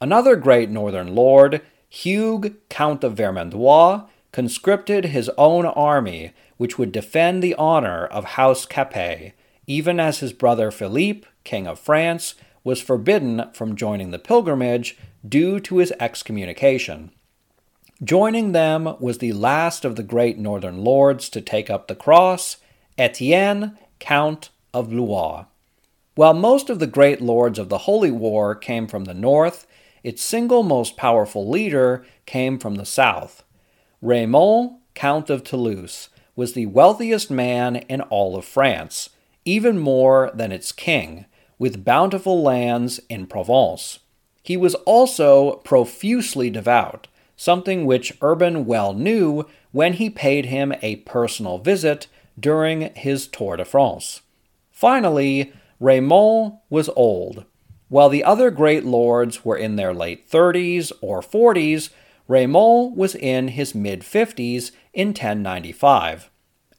Another 0.00 0.36
great 0.36 0.70
northern 0.70 1.14
lord, 1.14 1.62
Hugues, 1.88 2.50
Count 2.68 3.02
of 3.02 3.14
Vermandois, 3.14 4.06
conscripted 4.32 5.06
his 5.06 5.30
own 5.38 5.64
army, 5.64 6.32
which 6.56 6.78
would 6.78 6.92
defend 6.92 7.42
the 7.42 7.54
honor 7.54 8.06
of 8.06 8.24
House 8.24 8.66
Capet, 8.66 9.32
even 9.68 10.00
as 10.00 10.18
his 10.18 10.32
brother 10.32 10.72
Philippe, 10.72 11.28
King 11.44 11.68
of 11.68 11.78
France, 11.78 12.34
was 12.64 12.80
forbidden 12.80 13.44
from 13.52 13.76
joining 13.76 14.10
the 14.10 14.18
pilgrimage 14.18 14.96
due 15.26 15.60
to 15.60 15.76
his 15.76 15.92
excommunication. 16.00 17.12
Joining 18.02 18.52
them 18.52 18.96
was 18.98 19.18
the 19.18 19.32
last 19.32 19.84
of 19.84 19.96
the 19.96 20.02
great 20.02 20.38
northern 20.38 20.82
lords 20.82 21.28
to 21.28 21.40
take 21.40 21.68
up 21.68 21.86
the 21.86 21.94
cross, 21.94 22.56
Etienne, 22.96 23.76
Count 23.98 24.48
of 24.72 24.90
Blois. 24.90 25.44
While 26.14 26.34
most 26.34 26.70
of 26.70 26.78
the 26.78 26.86
great 26.86 27.20
lords 27.20 27.58
of 27.58 27.68
the 27.68 27.78
Holy 27.78 28.10
War 28.10 28.54
came 28.54 28.86
from 28.86 29.04
the 29.04 29.14
north, 29.14 29.66
its 30.02 30.22
single 30.22 30.62
most 30.62 30.96
powerful 30.96 31.48
leader 31.48 32.06
came 32.24 32.58
from 32.58 32.76
the 32.76 32.86
south. 32.86 33.42
Raymond, 34.00 34.78
Count 34.94 35.28
of 35.28 35.44
Toulouse, 35.44 36.08
was 36.34 36.54
the 36.54 36.66
wealthiest 36.66 37.30
man 37.30 37.76
in 37.76 38.00
all 38.00 38.36
of 38.36 38.44
France, 38.44 39.10
even 39.48 39.78
more 39.78 40.30
than 40.34 40.52
its 40.52 40.72
king, 40.72 41.24
with 41.58 41.84
bountiful 41.84 42.42
lands 42.42 43.00
in 43.08 43.26
Provence. 43.26 44.00
He 44.42 44.56
was 44.56 44.74
also 44.86 45.56
profusely 45.64 46.50
devout, 46.50 47.08
something 47.34 47.86
which 47.86 48.12
Urban 48.20 48.66
well 48.66 48.92
knew 48.92 49.46
when 49.72 49.94
he 49.94 50.10
paid 50.10 50.46
him 50.46 50.74
a 50.82 50.96
personal 50.96 51.56
visit 51.56 52.08
during 52.38 52.94
his 52.94 53.26
Tour 53.26 53.56
de 53.56 53.64
France. 53.64 54.20
Finally, 54.70 55.52
Raymond 55.80 56.58
was 56.68 56.90
old, 56.90 57.46
while 57.88 58.10
the 58.10 58.24
other 58.24 58.50
great 58.50 58.84
lords 58.84 59.46
were 59.46 59.56
in 59.56 59.76
their 59.76 59.94
late 59.94 60.30
30s 60.30 60.92
or 61.00 61.22
40s, 61.22 61.88
Raymond 62.26 62.96
was 62.96 63.14
in 63.14 63.48
his 63.48 63.74
mid 63.74 64.02
50s 64.02 64.72
in 64.92 65.08
1095. 65.08 66.30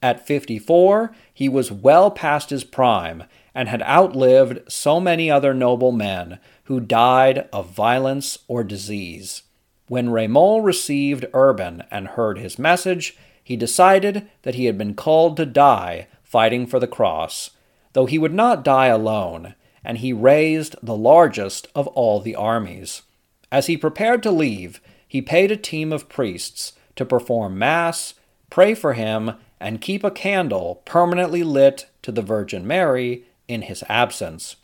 At 0.02 0.26
54, 0.26 1.12
he 1.34 1.50
was 1.50 1.72
well 1.72 2.10
past 2.10 2.50
his 2.50 2.64
prime 2.64 3.24
and 3.54 3.68
had 3.68 3.82
outlived 3.82 4.72
so 4.72 5.00
many 5.00 5.30
other 5.30 5.54
noble 5.54 5.92
men 5.92 6.40
who 6.66 6.80
died 6.80 7.50
of 7.52 7.72
violence 7.72 8.38
or 8.48 8.64
disease. 8.64 9.44
When 9.88 10.12
Raymond 10.12 10.64
received 10.64 11.26
Urban 11.34 11.84
and 11.92 12.10
heard 12.10 12.38
his 12.38 12.60
message, 12.60 13.18
he 13.44 13.56
decided 13.56 14.30
that 14.44 14.56
he 14.56 14.66
had 14.66 14.78
been 14.78 14.94
called 14.94 15.36
to 15.38 15.46
die 15.46 16.08
fighting 16.24 16.68
for 16.68 16.80
the 16.80 16.88
cross, 16.88 17.50
though 17.94 18.06
he 18.06 18.20
would 18.20 18.34
not 18.34 18.64
die 18.64 18.88
alone 18.88 19.56
and 19.84 20.00
he 20.00 20.14
raised 20.14 20.76
the 20.82 20.96
largest 20.96 21.68
of 21.74 21.88
all 21.88 22.20
the 22.20 22.36
armies. 22.36 23.04
As 23.52 23.68
he 23.68 23.78
prepared 23.78 24.22
to 24.24 24.32
leave, 24.32 24.82
he 25.08 25.22
paid 25.22 25.52
a 25.52 25.58
team 25.58 25.92
of 25.92 26.10
priests 26.10 26.74
to 26.96 27.06
perform 27.06 27.58
Mass, 27.58 28.14
pray 28.50 28.76
for 28.76 28.94
him, 28.94 29.34
and 29.60 29.82
keep 29.82 30.04
a 30.04 30.12
candle 30.12 30.82
permanently 30.86 31.44
lit 31.44 31.88
to 32.02 32.12
the 32.12 32.22
Virgin 32.22 32.66
Mary 32.66 33.26
in 33.48 33.64
his 33.64 33.84
absence. 33.90 34.56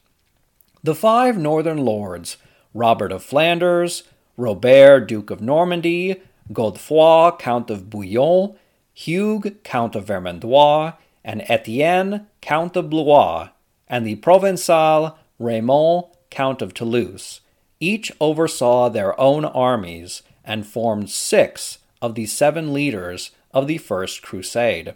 The 0.84 0.96
five 0.96 1.38
northern 1.38 1.80
lords, 1.80 2.38
Robert 2.74 3.12
of 3.12 3.24
Flanders, 3.24 4.04
Robert, 4.38 5.08
Duke 5.08 5.32
of 5.32 5.42
Normandy, 5.42 6.22
Godefroy, 6.52 7.40
Count 7.40 7.70
of 7.70 7.90
Bouillon, 7.90 8.56
Hugues, 8.94 9.52
Count 9.64 9.96
of 9.96 10.06
Vermandois, 10.06 10.94
and 11.24 11.44
Etienne, 11.50 12.28
Count 12.42 12.76
of 12.76 12.90
Blois, 12.90 13.50
and 13.88 14.06
the 14.06 14.16
Provençal 14.18 15.16
Raymond, 15.40 16.06
Count 16.30 16.62
of 16.62 16.74
Toulouse. 16.74 17.42
Each 17.80 18.12
oversaw 18.22 18.90
their 18.90 19.20
own 19.20 19.44
armies 19.44 20.22
and 20.44 20.66
formed 20.68 21.10
six 21.10 21.80
of 22.02 22.16
the 22.16 22.26
seven 22.26 22.74
leaders 22.74 23.32
of 23.56 23.66
the 23.66 23.80
First 23.80 24.22
Crusade. 24.22 24.94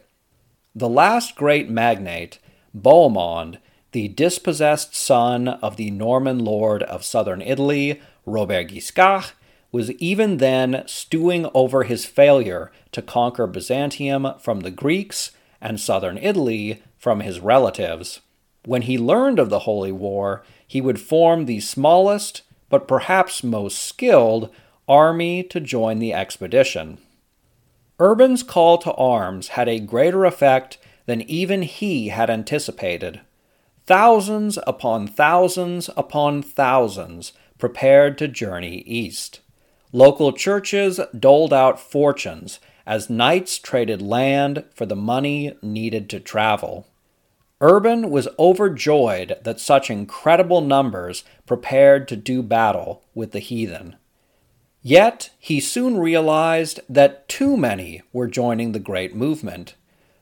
The 0.75 0.89
last 0.89 1.35
great 1.35 1.69
magnate, 1.69 2.37
Bohemond, 2.75 3.57
the 3.93 4.09
dispossessed 4.09 4.95
son 4.95 5.47
of 5.47 5.77
the 5.77 5.89
Norman 5.89 6.39
lord 6.39 6.83
of 6.83 7.03
southern 7.03 7.41
Italy, 7.41 7.99
Robert 8.25 8.67
Guiscard, 8.67 9.31
was 9.71 9.91
even 9.93 10.37
then 10.37 10.83
stewing 10.85 11.49
over 11.53 11.83
his 11.83 12.05
failure 12.05 12.71
to 12.91 13.01
conquer 13.01 13.47
Byzantium 13.47 14.33
from 14.39 14.59
the 14.59 14.71
Greeks 14.71 15.31
and 15.61 15.79
southern 15.79 16.17
Italy 16.17 16.83
from 16.97 17.21
his 17.21 17.39
relatives. 17.39 18.19
When 18.65 18.83
he 18.83 18.97
learned 18.97 19.39
of 19.39 19.49
the 19.49 19.59
Holy 19.59 19.91
War, 19.91 20.43
he 20.67 20.81
would 20.81 20.99
form 20.99 21.45
the 21.45 21.61
smallest, 21.61 22.41
but 22.69 22.87
perhaps 22.87 23.43
most 23.43 23.79
skilled, 23.79 24.49
army 24.87 25.43
to 25.43 25.59
join 25.59 25.99
the 25.99 26.13
expedition. 26.13 26.97
Urban's 27.99 28.43
call 28.43 28.77
to 28.79 28.93
arms 28.93 29.49
had 29.49 29.67
a 29.67 29.79
greater 29.79 30.23
effect 30.25 30.77
than 31.05 31.21
even 31.23 31.63
he 31.63 32.09
had 32.09 32.29
anticipated. 32.29 33.21
Thousands 33.85 34.57
upon 34.65 35.07
thousands 35.07 35.89
upon 35.97 36.41
thousands 36.41 37.33
prepared 37.57 38.17
to 38.19 38.27
journey 38.27 38.83
east. 38.85 39.41
Local 39.91 40.31
churches 40.31 40.99
doled 41.17 41.51
out 41.51 41.79
fortunes 41.79 42.59
as 42.85 43.09
knights 43.09 43.57
traded 43.57 44.01
land 44.01 44.63
for 44.73 44.85
the 44.85 44.95
money 44.95 45.53
needed 45.61 46.09
to 46.11 46.19
travel. 46.19 46.87
Urban 47.59 48.09
was 48.09 48.29
overjoyed 48.37 49.37
that 49.43 49.59
such 49.59 49.89
incredible 49.89 50.61
numbers 50.61 51.23
prepared 51.45 52.07
to 52.07 52.15
do 52.15 52.41
battle 52.41 53.03
with 53.13 53.31
the 53.31 53.39
heathen. 53.39 53.95
Yet 54.81 55.31
he 55.39 55.59
soon 55.59 55.97
realized 55.97 56.79
that 56.87 57.27
too 57.27 57.57
many 57.57 58.01
were 58.13 58.27
joining 58.27 58.71
the 58.71 58.79
great 58.79 59.15
movement. 59.15 59.75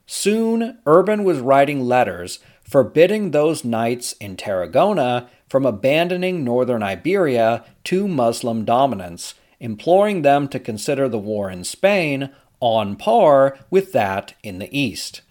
Soon, 0.06 0.80
Urban 0.86 1.24
was 1.24 1.40
writing 1.40 1.82
letters 1.82 2.40
forbidding 2.64 3.32
those 3.32 3.64
knights 3.64 4.14
in 4.14 4.36
Tarragona 4.36 5.30
from 5.48 5.66
abandoning 5.66 6.44
northern 6.44 6.84
Iberia 6.84 7.64
to 7.86 8.08
Muslim 8.08 8.66
dominance, 8.66 9.36
imploring 9.60 10.22
them 10.22 10.48
to 10.50 10.60
consider 10.60 11.08
the 11.08 11.18
war 11.18 11.50
in 11.50 11.64
Spain 11.64 12.30
on 12.60 12.96
par 12.96 13.58
with 13.70 13.94
that 13.94 14.34
in 14.44 14.60
the 14.60 14.78
east. 14.78 15.22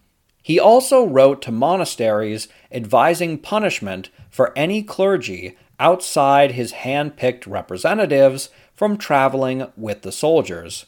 He 0.42 0.58
also 0.60 1.04
wrote 1.04 1.42
to 1.42 1.52
monasteries 1.52 2.48
advising 2.70 3.38
punishment 3.38 4.10
for 4.30 4.56
any 4.56 4.82
clergy 4.82 5.56
outside 5.78 6.52
his 6.52 6.72
hand 6.72 7.16
picked 7.16 7.46
representatives 7.46 8.48
from 8.76 8.96
traveling 8.96 9.66
with 9.76 10.02
the 10.02 10.12
soldiers. 10.12 10.86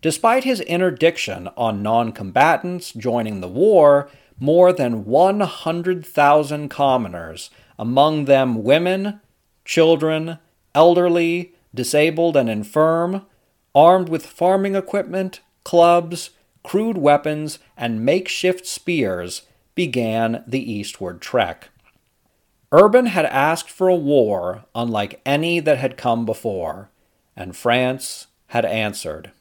Despite 0.00 0.44
his 0.44 0.60
interdiction 0.60 1.48
on 1.56 1.82
non 1.82 2.12
combatants 2.12 2.92
joining 2.92 3.40
the 3.40 3.48
war, 3.48 4.08
more 4.38 4.72
than 4.72 5.04
100,000 5.04 6.68
commoners, 6.68 7.50
among 7.78 8.24
them 8.24 8.62
women, 8.64 9.20
children, 9.64 10.38
elderly, 10.74 11.54
disabled, 11.74 12.36
and 12.36 12.50
infirm, 12.50 13.24
armed 13.74 14.08
with 14.08 14.26
farming 14.26 14.74
equipment, 14.74 15.40
clubs, 15.64 16.30
crude 16.62 16.98
weapons, 16.98 17.58
and 17.76 18.04
makeshift 18.04 18.66
spears, 18.66 19.42
began 19.74 20.42
the 20.46 20.72
eastward 20.72 21.20
trek. 21.20 21.70
Urban 22.72 23.06
had 23.06 23.26
asked 23.26 23.70
for 23.70 23.88
a 23.88 23.94
war 23.94 24.64
unlike 24.74 25.20
any 25.24 25.60
that 25.60 25.78
had 25.78 25.96
come 25.96 26.24
before, 26.24 26.90
and 27.36 27.56
France 27.56 28.26
had 28.48 28.64
answered. 28.64 29.32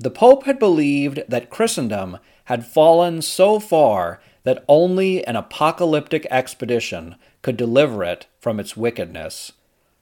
The 0.00 0.10
Pope 0.10 0.44
had 0.44 0.58
believed 0.58 1.22
that 1.28 1.50
Christendom 1.50 2.18
had 2.46 2.66
fallen 2.66 3.22
so 3.22 3.60
far 3.60 4.20
that 4.44 4.64
only 4.66 5.24
an 5.26 5.36
apocalyptic 5.36 6.26
expedition 6.30 7.16
could 7.42 7.56
deliver 7.56 8.02
it 8.02 8.26
from 8.40 8.58
its 8.58 8.76
wickedness. 8.76 9.52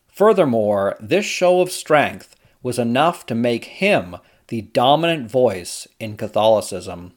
Furthermore, 0.09 0.97
this 1.01 1.27
show 1.27 1.61
of 1.61 1.71
strength 1.71 2.37
was 2.63 2.79
enough 2.79 3.27
to 3.27 3.35
make 3.35 3.65
him 3.65 4.17
the 4.49 4.63
dominant 4.63 5.31
voice 5.31 5.87
in 5.99 6.17
Catholicism. 6.17 7.13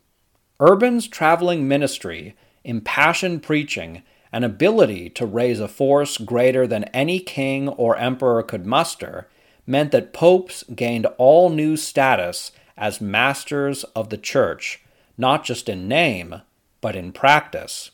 Urban's 0.59 1.07
traveling 1.07 1.67
ministry, 1.67 2.35
impassioned 2.63 3.43
preaching, 3.43 4.03
and 4.31 4.43
ability 4.43 5.09
to 5.11 5.25
raise 5.25 5.59
a 5.59 5.67
force 5.67 6.17
greater 6.17 6.65
than 6.65 6.85
any 6.85 7.19
king 7.19 7.69
or 7.69 7.97
emperor 7.97 8.41
could 8.43 8.65
muster 8.65 9.27
meant 9.65 9.91
that 9.91 10.13
popes 10.13 10.63
gained 10.75 11.05
all 11.17 11.49
new 11.49 11.77
status 11.77 12.51
as 12.77 13.01
masters 13.01 13.83
of 13.95 14.09
the 14.09 14.17
church, 14.17 14.81
not 15.17 15.43
just 15.43 15.69
in 15.69 15.87
name, 15.87 16.41
but 16.81 16.95
in 16.95 17.11
practice. 17.11 17.91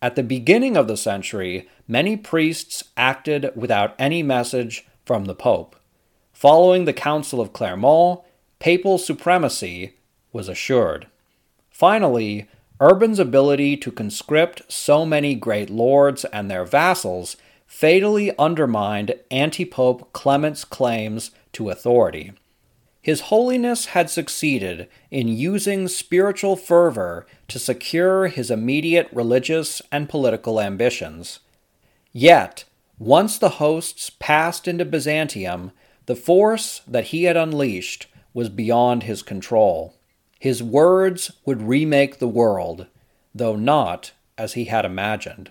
At 0.00 0.14
the 0.14 0.22
beginning 0.22 0.76
of 0.76 0.86
the 0.86 0.96
century, 0.96 1.68
many 1.88 2.16
priests 2.16 2.84
acted 2.96 3.50
without 3.56 3.94
any 3.98 4.22
message 4.22 4.86
from 5.04 5.24
the 5.24 5.34
pope. 5.34 5.74
Following 6.32 6.84
the 6.84 6.92
Council 6.92 7.40
of 7.40 7.52
Clermont, 7.52 8.20
papal 8.60 8.98
supremacy 8.98 9.94
was 10.32 10.48
assured. 10.48 11.08
Finally, 11.68 12.48
Urban's 12.80 13.18
ability 13.18 13.76
to 13.78 13.90
conscript 13.90 14.62
so 14.68 15.04
many 15.04 15.34
great 15.34 15.68
lords 15.68 16.24
and 16.26 16.48
their 16.48 16.64
vassals 16.64 17.36
fatally 17.68 18.36
undermined 18.38 19.14
anti-pope 19.30 20.12
Clement's 20.12 20.64
claims 20.64 21.30
to 21.52 21.68
authority. 21.68 22.32
His 23.02 23.20
Holiness 23.20 23.86
had 23.86 24.10
succeeded 24.10 24.88
in 25.10 25.28
using 25.28 25.86
spiritual 25.86 26.56
fervor 26.56 27.26
to 27.46 27.58
secure 27.58 28.26
his 28.26 28.50
immediate 28.50 29.08
religious 29.12 29.80
and 29.92 30.08
political 30.08 30.60
ambitions. 30.60 31.40
Yet, 32.12 32.64
once 32.98 33.38
the 33.38 33.50
hosts 33.50 34.10
passed 34.10 34.66
into 34.66 34.84
Byzantium, 34.84 35.70
the 36.06 36.16
force 36.16 36.80
that 36.88 37.04
he 37.04 37.24
had 37.24 37.36
unleashed 37.36 38.06
was 38.34 38.48
beyond 38.48 39.04
his 39.04 39.22
control. 39.22 39.94
His 40.40 40.62
words 40.62 41.30
would 41.44 41.62
remake 41.62 42.18
the 42.18 42.28
world, 42.28 42.86
though 43.34 43.56
not 43.56 44.12
as 44.36 44.54
he 44.54 44.64
had 44.64 44.84
imagined. 44.84 45.50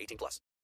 18 0.01 0.17
plus. 0.17 0.41